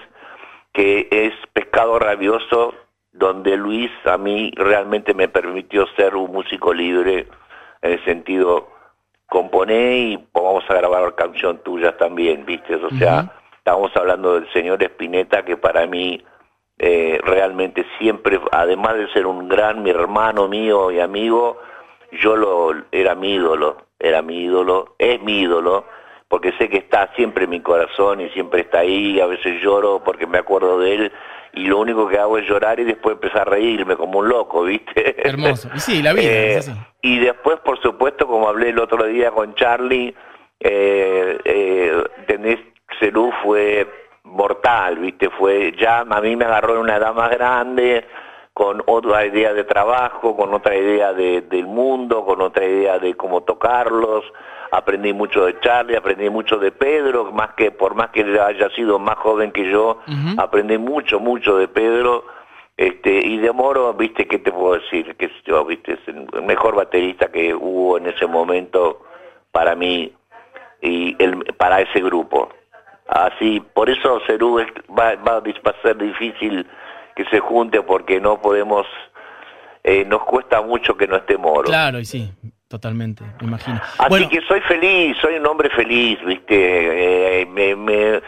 que 0.72 1.08
es 1.10 1.34
Pescado 1.52 1.98
Rabioso, 1.98 2.74
donde 3.12 3.56
Luis 3.56 3.90
a 4.04 4.16
mí 4.16 4.50
realmente 4.56 5.12
me 5.14 5.28
permitió 5.28 5.86
ser 5.96 6.16
un 6.16 6.32
músico 6.32 6.72
libre, 6.72 7.28
en 7.82 7.92
el 7.92 8.04
sentido, 8.04 8.68
componé 9.28 9.98
y 9.98 10.26
vamos 10.32 10.64
a 10.68 10.74
grabar 10.74 11.14
canción 11.14 11.58
tuya 11.62 11.96
también, 11.96 12.44
¿viste? 12.46 12.74
O 12.76 12.90
sea, 12.90 13.32
estamos 13.56 13.94
hablando 13.96 14.34
del 14.34 14.50
señor 14.52 14.82
Espineta, 14.82 15.44
que 15.44 15.56
para 15.56 15.86
mí 15.86 16.22
eh, 16.78 17.20
realmente 17.22 17.84
siempre, 17.98 18.40
además 18.52 18.96
de 18.96 19.12
ser 19.12 19.26
un 19.26 19.48
gran 19.48 19.82
mi 19.82 19.90
hermano 19.90 20.48
mío 20.48 20.90
y 20.90 21.00
amigo, 21.00 21.58
yo 22.12 22.36
lo 22.36 22.74
era 22.90 23.14
mi 23.14 23.34
ídolo 23.34 23.88
era 23.98 24.22
mi 24.22 24.44
ídolo, 24.44 24.94
es 24.98 25.20
mi 25.22 25.40
ídolo, 25.40 25.84
porque 26.28 26.52
sé 26.58 26.68
que 26.68 26.78
está 26.78 27.10
siempre 27.16 27.44
en 27.44 27.50
mi 27.50 27.60
corazón 27.60 28.20
y 28.20 28.28
siempre 28.30 28.60
está 28.62 28.80
ahí, 28.80 29.20
a 29.20 29.26
veces 29.26 29.62
lloro 29.62 30.02
porque 30.04 30.26
me 30.26 30.38
acuerdo 30.38 30.78
de 30.78 30.94
él 30.94 31.12
y 31.54 31.66
lo 31.66 31.78
único 31.78 32.08
que 32.08 32.18
hago 32.18 32.38
es 32.38 32.46
llorar 32.46 32.78
y 32.78 32.84
después 32.84 33.14
empezar 33.14 33.42
a 33.42 33.52
reírme 33.52 33.96
como 33.96 34.18
un 34.18 34.28
loco, 34.28 34.64
¿viste? 34.64 35.16
Hermoso. 35.26 35.68
Y 35.74 35.80
sí, 35.80 36.02
la 36.02 36.12
vida. 36.14 36.30
Eh, 36.30 36.60
y 37.02 37.18
después, 37.18 37.58
por 37.60 37.80
supuesto, 37.80 38.26
como 38.26 38.48
hablé 38.48 38.70
el 38.70 38.78
otro 38.78 39.04
día 39.04 39.30
con 39.30 39.54
Charlie, 39.54 40.14
eh, 40.60 41.38
eh, 41.44 42.64
Cerú 42.98 43.32
fue 43.42 43.86
mortal, 44.24 44.98
¿viste? 44.98 45.30
Fue 45.30 45.74
ya, 45.78 46.00
a 46.00 46.20
mí 46.20 46.36
me 46.36 46.44
agarró 46.44 46.74
en 46.74 46.80
una 46.80 46.96
edad 46.96 47.14
más 47.14 47.30
grande, 47.30 48.04
con 48.58 48.82
otra 48.86 49.24
idea 49.24 49.54
de 49.54 49.62
trabajo, 49.62 50.36
con 50.36 50.52
otra 50.52 50.74
idea 50.74 51.12
de, 51.12 51.42
del 51.42 51.68
mundo, 51.68 52.26
con 52.26 52.42
otra 52.42 52.66
idea 52.66 52.98
de 52.98 53.14
cómo 53.14 53.42
tocarlos. 53.42 54.24
Aprendí 54.72 55.12
mucho 55.12 55.46
de 55.46 55.60
Charlie, 55.60 55.94
aprendí 55.94 56.28
mucho 56.28 56.56
de 56.58 56.72
Pedro, 56.72 57.30
más 57.30 57.50
que 57.54 57.70
por 57.70 57.94
más 57.94 58.10
que 58.10 58.22
haya 58.22 58.68
sido 58.70 58.98
más 58.98 59.16
joven 59.18 59.52
que 59.52 59.70
yo, 59.70 60.00
aprendí 60.38 60.76
mucho, 60.76 61.20
mucho 61.20 61.56
de 61.56 61.68
Pedro. 61.68 62.24
Este, 62.76 63.24
y 63.24 63.38
de 63.38 63.52
Moro, 63.52 63.94
viste, 63.94 64.26
¿qué 64.26 64.40
te 64.40 64.50
puedo 64.50 64.74
decir? 64.74 65.14
Que 65.14 65.30
yo, 65.46 65.64
viste, 65.64 65.92
es 65.92 66.00
el 66.08 66.42
mejor 66.42 66.74
baterista 66.74 67.30
que 67.30 67.54
hubo 67.54 67.96
en 67.96 68.08
ese 68.08 68.26
momento 68.26 69.02
para 69.52 69.76
mí 69.76 70.12
y 70.82 71.14
el, 71.22 71.44
para 71.56 71.80
ese 71.80 72.00
grupo. 72.00 72.48
Así, 73.06 73.60
por 73.72 73.88
eso 73.88 74.20
Cerú 74.26 74.60
va, 74.98 75.14
va 75.14 75.36
a 75.36 75.82
ser 75.82 75.96
difícil 75.96 76.66
que 77.18 77.24
se 77.30 77.40
junte 77.40 77.82
porque 77.82 78.20
no 78.20 78.40
podemos, 78.40 78.86
eh, 79.82 80.04
nos 80.04 80.22
cuesta 80.22 80.62
mucho 80.62 80.96
que 80.96 81.08
no 81.08 81.16
esté 81.16 81.36
Moro. 81.36 81.64
Claro, 81.64 81.98
y 81.98 82.04
sí, 82.04 82.32
totalmente, 82.68 83.24
me 83.40 83.48
imagino. 83.48 83.80
Así 83.98 84.28
que 84.28 84.40
soy 84.42 84.60
feliz, 84.60 85.16
soy 85.20 85.34
un 85.34 85.46
hombre 85.48 85.68
feliz, 85.70 86.16
viste, 86.24 87.40
eh, 87.40 87.46
me, 87.46 87.74
me, 87.74 88.22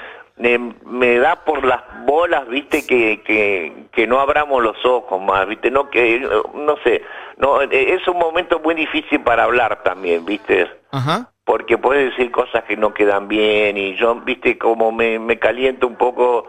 me, 0.85 1.18
da 1.18 1.37
por 1.37 1.64
las 1.64 1.83
bolas, 2.05 2.48
viste, 2.48 2.85
que, 2.85 3.22
que, 3.22 3.87
que 3.92 4.09
no 4.09 4.18
abramos 4.18 4.61
los 4.61 4.85
ojos 4.85 5.22
más, 5.22 5.46
viste, 5.46 5.70
no 5.70 5.88
que, 5.88 6.18
no 6.18 6.76
sé, 6.83 7.05
no, 7.37 7.61
es 7.61 8.09
un 8.09 8.18
momento 8.18 8.59
muy 8.59 8.74
difícil 8.74 9.20
para 9.20 9.44
hablar 9.44 9.85
también, 9.85 10.24
viste. 10.26 10.68
Ajá 10.90 11.31
porque 11.42 11.79
puedes 11.79 12.11
decir 12.11 12.31
cosas 12.31 12.62
que 12.62 12.76
no 12.76 12.94
quedan 12.94 13.26
bien 13.26 13.76
y 13.76 13.96
yo, 13.96 14.14
viste, 14.20 14.57
como 14.57 14.92
me, 14.92 15.18
me 15.18 15.40
caliento 15.40 15.88
un 15.88 15.96
poco 15.96 16.46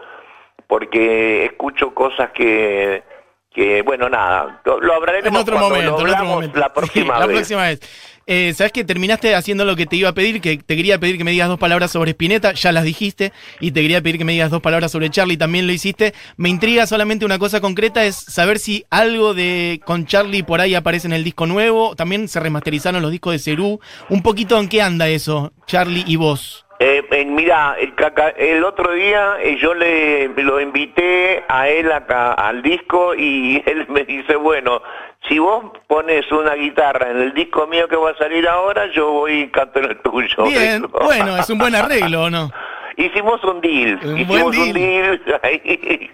porque 0.72 1.44
escucho 1.44 1.92
cosas 1.92 2.30
que, 2.34 3.02
que 3.50 3.82
bueno, 3.82 4.08
nada, 4.08 4.62
lo, 4.64 4.94
hablaremos 4.94 5.28
en 5.28 5.36
otro 5.36 5.58
momento, 5.58 6.00
en 6.00 6.08
otro 6.08 6.24
momento. 6.24 6.58
la 6.58 6.72
próxima 6.72 7.18
la 7.18 7.26
próxima 7.26 7.62
vez. 7.64 7.80
Eh, 8.26 8.54
Sabes 8.54 8.72
que 8.72 8.82
terminaste 8.82 9.34
haciendo 9.34 9.66
lo 9.66 9.76
que 9.76 9.84
te 9.84 9.96
iba 9.96 10.08
a 10.08 10.14
pedir, 10.14 10.40
que 10.40 10.56
te 10.56 10.74
quería 10.74 10.98
pedir 10.98 11.18
que 11.18 11.24
me 11.24 11.32
digas 11.32 11.50
dos 11.50 11.58
palabras 11.58 11.90
sobre 11.90 12.12
Spinetta, 12.12 12.54
ya 12.54 12.72
las 12.72 12.84
dijiste, 12.84 13.34
y 13.60 13.72
te 13.72 13.82
quería 13.82 14.00
pedir 14.00 14.16
que 14.16 14.24
me 14.24 14.32
digas 14.32 14.50
dos 14.50 14.62
palabras 14.62 14.90
sobre 14.90 15.10
Charlie, 15.10 15.36
también 15.36 15.66
lo 15.66 15.74
hiciste. 15.74 16.14
Me 16.38 16.48
intriga 16.48 16.86
solamente 16.86 17.26
una 17.26 17.38
cosa 17.38 17.60
concreta, 17.60 18.06
es 18.06 18.16
saber 18.16 18.58
si 18.58 18.86
algo 18.88 19.34
de 19.34 19.78
con 19.84 20.06
Charlie 20.06 20.42
por 20.42 20.62
ahí 20.62 20.74
aparece 20.74 21.06
en 21.06 21.12
el 21.12 21.22
disco 21.22 21.44
nuevo, 21.44 21.94
también 21.96 22.28
se 22.28 22.40
remasterizaron 22.40 23.02
los 23.02 23.10
discos 23.10 23.34
de 23.34 23.40
Cerú, 23.40 23.78
un 24.08 24.22
poquito 24.22 24.58
en 24.58 24.70
qué 24.70 24.80
anda 24.80 25.06
eso, 25.06 25.52
Charlie 25.66 26.04
y 26.06 26.16
vos. 26.16 26.61
Eh, 26.84 27.24
mira, 27.26 27.76
el, 27.78 27.94
el, 28.38 28.64
otro 28.64 28.92
día 28.92 29.36
eh, 29.40 29.56
yo 29.60 29.72
le 29.72 30.26
lo 30.28 30.60
invité 30.60 31.44
a 31.46 31.68
él 31.68 31.92
acá, 31.92 32.32
al 32.32 32.60
disco 32.60 33.14
y 33.14 33.62
él 33.66 33.86
me 33.88 34.02
dice, 34.02 34.34
bueno, 34.34 34.82
si 35.28 35.38
vos 35.38 35.66
pones 35.86 36.30
una 36.32 36.54
guitarra 36.54 37.12
en 37.12 37.18
el 37.18 37.34
disco 37.34 37.68
mío 37.68 37.86
que 37.86 37.94
va 37.94 38.10
a 38.10 38.16
salir 38.16 38.48
ahora, 38.48 38.90
yo 38.90 39.12
voy 39.12 39.42
y 39.42 39.48
canto 39.50 39.78
en 39.78 39.90
el 39.90 39.98
tuyo. 39.98 40.44
Bien, 40.46 40.82
bueno, 40.90 41.36
es 41.36 41.48
un 41.50 41.58
buen 41.58 41.76
arreglo, 41.76 42.24
¿o 42.24 42.30
no? 42.30 42.50
Hicimos 42.96 43.42
un 43.44 43.60
deal, 43.60 44.00
hicimos 44.18 44.56
un 44.56 44.72
deal 44.72 45.22
ahí, 45.44 46.10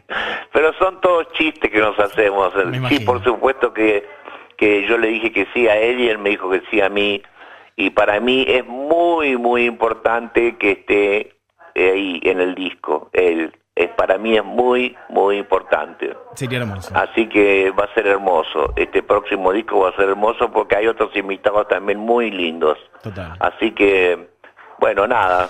pero 0.52 0.74
son 0.74 1.00
todos 1.00 1.32
chistes 1.32 1.70
que 1.70 1.80
nos 1.80 1.98
hacemos. 1.98 2.52
Sí, 2.90 3.00
por 3.00 3.24
supuesto 3.24 3.72
que, 3.72 4.06
que 4.58 4.86
yo 4.86 4.98
le 4.98 5.08
dije 5.08 5.32
que 5.32 5.46
sí 5.54 5.66
a 5.66 5.78
él 5.78 5.98
y 5.98 6.10
él 6.10 6.18
me 6.18 6.28
dijo 6.28 6.50
que 6.50 6.60
sí 6.70 6.82
a 6.82 6.90
mí 6.90 7.22
y 7.80 7.90
para 7.90 8.18
mí 8.18 8.44
es 8.48 8.66
muy, 8.66 9.36
muy 9.36 9.64
importante 9.64 10.56
que 10.56 10.72
esté 10.72 11.36
ahí 11.76 12.20
en 12.24 12.40
el 12.40 12.56
disco. 12.56 13.08
Él, 13.12 13.52
es, 13.76 13.88
para 13.90 14.18
mí 14.18 14.36
es 14.36 14.44
muy, 14.44 14.96
muy 15.08 15.38
importante. 15.38 16.16
Sería 16.34 16.58
hermoso. 16.58 16.92
Así 16.96 17.28
que 17.28 17.70
va 17.70 17.84
a 17.84 17.94
ser 17.94 18.08
hermoso. 18.08 18.72
Este 18.74 19.04
próximo 19.04 19.52
disco 19.52 19.78
va 19.78 19.90
a 19.90 19.92
ser 19.96 20.08
hermoso 20.08 20.50
porque 20.50 20.74
hay 20.74 20.88
otros 20.88 21.14
invitados 21.14 21.68
también 21.68 22.00
muy 22.00 22.32
lindos. 22.32 22.78
Total. 23.00 23.36
Así 23.38 23.70
que, 23.70 24.28
bueno, 24.80 25.06
nada. 25.06 25.48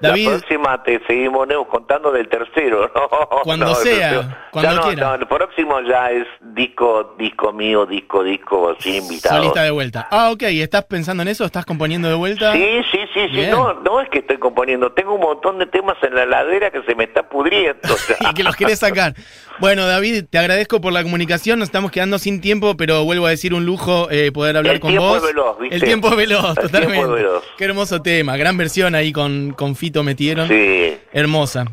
David, 0.00 0.24
la 0.24 0.38
próxima 0.38 0.82
te 0.82 1.00
seguimos 1.06 1.46
contando 1.70 2.12
del 2.12 2.28
tercero, 2.28 2.90
¿no? 2.94 3.08
Cuando 3.42 3.74
sea, 3.74 4.48
cuando 4.50 4.80
quiera. 4.82 5.14
el 5.14 5.26
próximo 5.26 5.80
ya 5.82 6.10
es 6.10 6.26
disco, 6.40 7.14
disco 7.18 7.52
mío, 7.52 7.86
disco, 7.86 8.22
disco, 8.22 8.76
sin 8.80 8.96
invitado. 8.96 9.36
Solista 9.36 9.62
de 9.62 9.70
vuelta. 9.70 10.08
Ah, 10.10 10.30
ok, 10.30 10.42
¿estás 10.42 10.84
pensando 10.84 11.22
en 11.22 11.28
eso? 11.28 11.44
¿Estás 11.44 11.64
componiendo 11.64 12.08
de 12.08 12.14
vuelta? 12.14 12.52
Sí, 12.52 12.82
sí, 12.90 12.98
sí, 13.14 13.28
sí. 13.32 13.46
No, 13.50 13.74
no 13.74 14.00
es 14.00 14.08
que 14.10 14.18
estoy 14.18 14.38
componiendo, 14.38 14.92
tengo 14.92 15.14
un 15.14 15.20
montón 15.20 15.58
de 15.58 15.66
temas 15.66 15.96
en 16.02 16.14
la 16.14 16.24
heladera 16.24 16.70
que 16.70 16.82
se 16.82 16.94
me 16.94 17.04
está 17.04 17.28
pudriendo. 17.28 17.80
y 18.20 18.34
que 18.34 18.42
los 18.42 18.56
querés 18.56 18.78
sacar. 18.78 19.14
Bueno, 19.58 19.86
David, 19.86 20.24
te 20.30 20.38
agradezco 20.38 20.80
por 20.80 20.92
la 20.92 21.02
comunicación. 21.02 21.58
Nos 21.58 21.68
estamos 21.68 21.90
quedando 21.90 22.18
sin 22.18 22.40
tiempo, 22.40 22.76
pero 22.76 23.04
vuelvo 23.04 23.26
a 23.26 23.30
decir 23.30 23.54
un 23.54 23.64
lujo 23.64 24.08
eh, 24.10 24.30
poder 24.32 24.56
hablar 24.56 24.80
con 24.80 24.94
vos. 24.96 25.22
El 25.70 25.82
tiempo 25.82 26.08
es 26.10 26.16
veloz, 26.16 26.54
totalmente. 26.54 27.24
Qué 27.56 27.64
hermoso 27.64 28.02
tema. 28.02 28.36
Gran 28.36 28.56
versión 28.56 28.94
ahí 28.94 29.12
con, 29.12 29.52
con 29.52 29.76
Fito 29.76 30.02
metieron. 30.02 30.48
Sí. 30.48 30.98
Hermosa. 31.12 31.66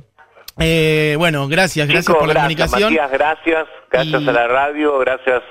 Eh, 0.59 1.15
bueno, 1.17 1.47
gracias, 1.47 1.87
gracias 1.87 2.15
por 2.15 2.27
la 2.27 2.35
comunicación. 2.35 2.93
gracias. 2.93 3.67
Gracias 3.91 4.27
a 4.27 4.31
la 4.31 4.47
radio, 4.47 4.97
gracias 4.99 5.43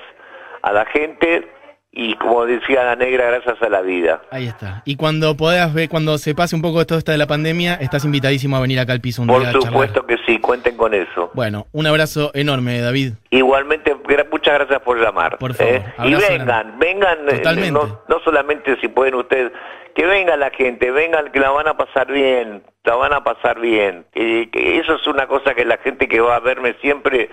a 0.61 0.71
la 0.71 0.85
gente. 0.85 1.47
Y 1.95 2.15
como 2.15 2.45
decía 2.47 2.83
la 2.83 2.95
negra, 2.95 3.27
gracias 3.27 3.61
a 3.61 3.69
la 3.69 3.81
vida. 3.81 4.19
Ahí 4.31 4.47
está. 4.47 4.81
Y 4.83 4.95
cuando 4.95 5.37
puedas 5.37 5.71
ver, 5.75 5.89
cuando 5.89 6.17
se 6.17 6.33
pase 6.33 6.55
un 6.55 6.63
poco 6.63 6.83
todo 6.87 6.97
esto 6.97 7.11
de 7.11 7.19
la 7.19 7.27
pandemia, 7.27 7.75
estás 7.75 8.03
invitadísimo 8.03 8.57
a 8.57 8.61
venir 8.61 8.79
acá 8.79 8.93
al 8.93 8.99
piso 8.99 9.21
un 9.21 9.27
Por 9.27 9.41
día. 9.41 9.51
Por 9.51 9.61
supuesto 9.61 10.05
que 10.07 10.17
sí, 10.25 10.39
cuenten 10.39 10.75
con 10.75 10.95
eso. 10.95 11.29
Bueno, 11.35 11.67
un 11.71 11.85
abrazo 11.85 12.31
enorme, 12.33 12.81
David. 12.81 13.13
Igualmente, 13.29 13.95
muchas 14.31 14.55
gracias 14.55 14.81
por 14.81 14.99
llamar. 14.99 15.37
Por 15.37 15.53
favor. 15.53 15.71
¿eh? 15.71 15.85
Y 16.05 16.15
vengan, 16.15 16.79
vengan, 16.79 17.17
eh, 17.29 17.71
no, 17.71 18.01
no, 18.07 18.19
solamente 18.23 18.75
si 18.81 18.87
pueden 18.87 19.13
ustedes, 19.13 19.51
que 19.93 20.07
venga 20.07 20.35
la 20.35 20.49
gente, 20.49 20.89
vengan, 20.89 21.31
que 21.31 21.39
la 21.39 21.51
van 21.51 21.67
a 21.67 21.77
pasar 21.77 22.11
bien, 22.11 22.63
la 22.85 22.95
van 22.95 23.13
a 23.13 23.23
pasar 23.23 23.59
bien. 23.59 24.07
que 24.13 24.79
eso 24.79 24.95
es 24.95 25.05
una 25.05 25.27
cosa 25.27 25.53
que 25.53 25.63
la 25.63 25.77
gente 25.77 26.07
que 26.07 26.19
va 26.19 26.37
a 26.37 26.39
verme 26.39 26.75
siempre, 26.81 27.29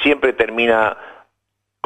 siempre 0.00 0.32
termina 0.32 0.96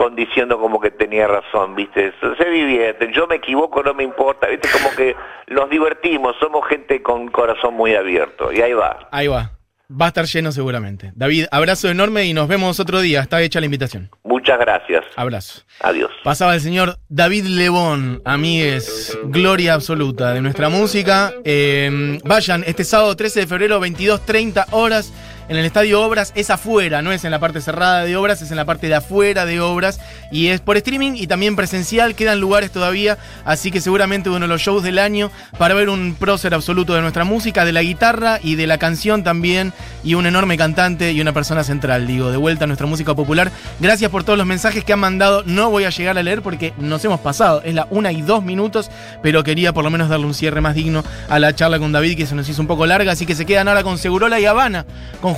condiciendo 0.00 0.58
como 0.58 0.80
que 0.80 0.90
tenía 0.90 1.26
razón, 1.26 1.74
¿viste? 1.74 2.14
Se 2.22 2.50
divierten, 2.50 3.12
yo 3.12 3.26
me 3.26 3.34
equivoco, 3.34 3.82
no 3.82 3.92
me 3.92 4.02
importa, 4.02 4.46
¿viste? 4.46 4.66
Como 4.72 4.96
que 4.96 5.14
nos 5.48 5.68
divertimos, 5.68 6.34
somos 6.40 6.66
gente 6.68 7.02
con 7.02 7.28
corazón 7.28 7.74
muy 7.74 7.94
abierto, 7.94 8.50
y 8.50 8.62
ahí 8.62 8.72
va. 8.72 9.10
Ahí 9.10 9.26
va. 9.26 9.50
Va 9.90 10.06
a 10.06 10.08
estar 10.08 10.24
lleno 10.24 10.52
seguramente. 10.52 11.12
David, 11.16 11.46
abrazo 11.50 11.90
enorme 11.90 12.24
y 12.24 12.32
nos 12.32 12.48
vemos 12.48 12.80
otro 12.80 13.00
día. 13.00 13.20
Está 13.20 13.42
hecha 13.42 13.60
la 13.60 13.66
invitación. 13.66 14.08
Muchas 14.22 14.58
gracias. 14.58 15.04
Abrazo. 15.16 15.64
Adiós. 15.80 16.12
Pasaba 16.22 16.54
el 16.54 16.60
señor 16.60 16.96
David 17.08 17.44
Lebón, 17.44 18.22
es 18.44 19.18
gloria 19.24 19.74
absoluta 19.74 20.32
de 20.32 20.40
nuestra 20.40 20.68
música. 20.70 21.34
Eh, 21.44 22.18
vayan 22.24 22.64
este 22.66 22.84
sábado 22.84 23.14
13 23.16 23.40
de 23.40 23.46
febrero, 23.48 23.80
22.30 23.80 24.66
horas 24.70 25.12
en 25.50 25.56
el 25.56 25.64
estadio 25.64 26.00
Obras 26.00 26.32
es 26.36 26.48
afuera, 26.48 27.02
no 27.02 27.10
es 27.10 27.24
en 27.24 27.32
la 27.32 27.40
parte 27.40 27.60
cerrada 27.60 28.04
de 28.04 28.14
Obras, 28.14 28.40
es 28.40 28.52
en 28.52 28.56
la 28.56 28.64
parte 28.64 28.86
de 28.86 28.94
afuera 28.94 29.46
de 29.46 29.60
Obras. 29.60 29.98
Y 30.30 30.46
es 30.46 30.60
por 30.60 30.76
streaming 30.76 31.14
y 31.16 31.26
también 31.26 31.56
presencial, 31.56 32.14
quedan 32.14 32.38
lugares 32.38 32.70
todavía, 32.70 33.18
así 33.44 33.72
que 33.72 33.80
seguramente 33.80 34.30
uno 34.30 34.38
de 34.38 34.46
los 34.46 34.62
shows 34.62 34.84
del 34.84 35.00
año 35.00 35.28
para 35.58 35.74
ver 35.74 35.88
un 35.88 36.14
prócer 36.14 36.54
absoluto 36.54 36.94
de 36.94 37.00
nuestra 37.00 37.24
música, 37.24 37.64
de 37.64 37.72
la 37.72 37.82
guitarra 37.82 38.38
y 38.40 38.54
de 38.54 38.68
la 38.68 38.78
canción 38.78 39.24
también. 39.24 39.72
Y 40.04 40.14
un 40.14 40.24
enorme 40.26 40.56
cantante 40.56 41.10
y 41.10 41.20
una 41.20 41.32
persona 41.32 41.64
central, 41.64 42.06
digo, 42.06 42.30
de 42.30 42.36
vuelta 42.36 42.62
a 42.62 42.66
nuestra 42.68 42.86
música 42.86 43.16
popular. 43.16 43.50
Gracias 43.80 44.08
por 44.08 44.22
todos 44.22 44.38
los 44.38 44.46
mensajes 44.46 44.84
que 44.84 44.92
han 44.92 45.00
mandado, 45.00 45.42
no 45.46 45.68
voy 45.68 45.82
a 45.82 45.90
llegar 45.90 46.16
a 46.16 46.22
leer 46.22 46.42
porque 46.42 46.74
nos 46.78 47.04
hemos 47.04 47.18
pasado, 47.18 47.60
es 47.64 47.74
la 47.74 47.88
una 47.90 48.12
y 48.12 48.22
dos 48.22 48.44
minutos, 48.44 48.88
pero 49.20 49.42
quería 49.42 49.72
por 49.72 49.82
lo 49.82 49.90
menos 49.90 50.08
darle 50.08 50.26
un 50.26 50.34
cierre 50.34 50.60
más 50.60 50.76
digno 50.76 51.02
a 51.28 51.40
la 51.40 51.52
charla 51.56 51.80
con 51.80 51.90
David 51.90 52.16
que 52.16 52.26
se 52.26 52.36
nos 52.36 52.48
hizo 52.48 52.62
un 52.62 52.68
poco 52.68 52.86
larga, 52.86 53.10
así 53.10 53.26
que 53.26 53.34
se 53.34 53.44
quedan 53.44 53.66
ahora 53.66 53.82
con 53.82 53.98
Segurola 53.98 54.38
y 54.38 54.46
Habana, 54.46 54.86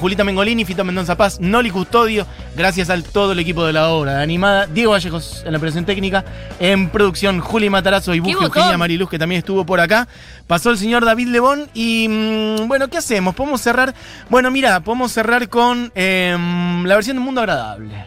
Julita 0.03 0.25
Mengolini, 0.25 0.65
Fito 0.65 0.83
Mendoza 0.83 1.17
Paz, 1.17 1.39
Noli 1.39 1.71
Custodio, 1.71 2.27
gracias 2.57 2.91
al 2.91 3.05
todo 3.05 3.31
el 3.31 3.39
equipo 3.39 3.65
de 3.65 3.73
la 3.73 3.91
obra 3.91 4.15
de 4.17 4.23
animada, 4.25 4.67
Diego 4.67 4.91
Vallejos 4.91 5.45
en 5.47 5.53
la 5.53 5.61
presentación 5.61 5.85
técnica, 5.85 6.25
en 6.59 6.89
producción 6.89 7.39
Juli 7.39 7.71
Matarazo 7.71 8.13
y 8.13 8.19
Bujo 8.19 8.43
Eugenia 8.43 8.77
Mariluz, 8.77 9.09
que 9.09 9.17
también 9.17 9.39
estuvo 9.39 9.65
por 9.65 9.79
acá. 9.79 10.09
Pasó 10.49 10.73
el 10.73 10.79
señor 10.79 11.05
David 11.05 11.29
Lebón 11.29 11.69
y 11.73 12.09
mm, 12.09 12.67
bueno, 12.67 12.89
¿qué 12.89 12.99
hacemos? 12.99 13.37
Podemos 13.37 13.61
cerrar. 13.61 13.95
Bueno, 14.29 14.51
mira, 14.51 14.81
podemos 14.81 15.13
cerrar 15.13 15.49
con 15.49 15.93
em, 15.95 16.85
la 16.85 16.97
versión 16.97 17.17
de 17.19 17.23
Mundo 17.23 17.41
Agradable. 17.41 18.07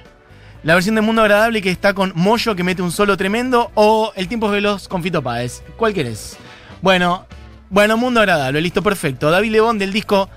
La 0.64 0.74
versión 0.74 0.96
de 0.96 1.02
Mundo 1.02 1.22
Agradable 1.22 1.62
que 1.62 1.72
está 1.72 1.94
con 1.94 2.12
Moyo 2.14 2.58
que 2.58 2.64
mete 2.66 2.82
un 2.82 2.92
solo 2.92 3.16
tremendo 3.16 3.72
o 3.74 4.12
El 4.18 4.28
tiempo 4.28 4.50
veloz 4.50 4.90
con 4.90 5.02
Fito 5.02 5.22
Páez. 5.22 5.64
¿Cuál 5.78 5.94
querés? 5.94 6.36
Bueno, 6.82 7.26
bueno, 7.70 7.96
Mundo 7.96 8.20
Agradable, 8.20 8.60
listo, 8.60 8.84
perfecto. 8.84 9.32
David 9.32 9.52
Lebón 9.52 9.80
del 9.80 9.94
disco 9.94 10.30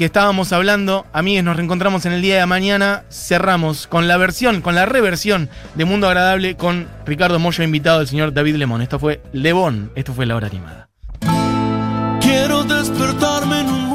que 0.00 0.06
estábamos 0.06 0.50
hablando. 0.54 1.04
Amigues, 1.12 1.44
nos 1.44 1.56
reencontramos 1.56 2.06
en 2.06 2.12
el 2.12 2.22
día 2.22 2.38
de 2.38 2.46
mañana. 2.46 3.04
Cerramos 3.10 3.86
con 3.86 4.08
la 4.08 4.16
versión, 4.16 4.62
con 4.62 4.74
la 4.74 4.86
reversión 4.86 5.50
de 5.74 5.84
Mundo 5.84 6.06
Agradable 6.06 6.56
con 6.56 6.88
Ricardo 7.04 7.38
Moyo, 7.38 7.62
invitado 7.62 8.00
el 8.00 8.08
señor 8.08 8.32
David 8.32 8.56
Lemón. 8.56 8.80
Esto 8.80 8.98
fue 8.98 9.20
Lebón, 9.34 9.92
esto 9.96 10.14
fue 10.14 10.24
la 10.24 10.36
hora 10.36 10.46
animada. 10.46 10.88
Quiero 12.22 12.64
despertarme 12.64 13.60
en 13.60 13.66
un 13.66 13.89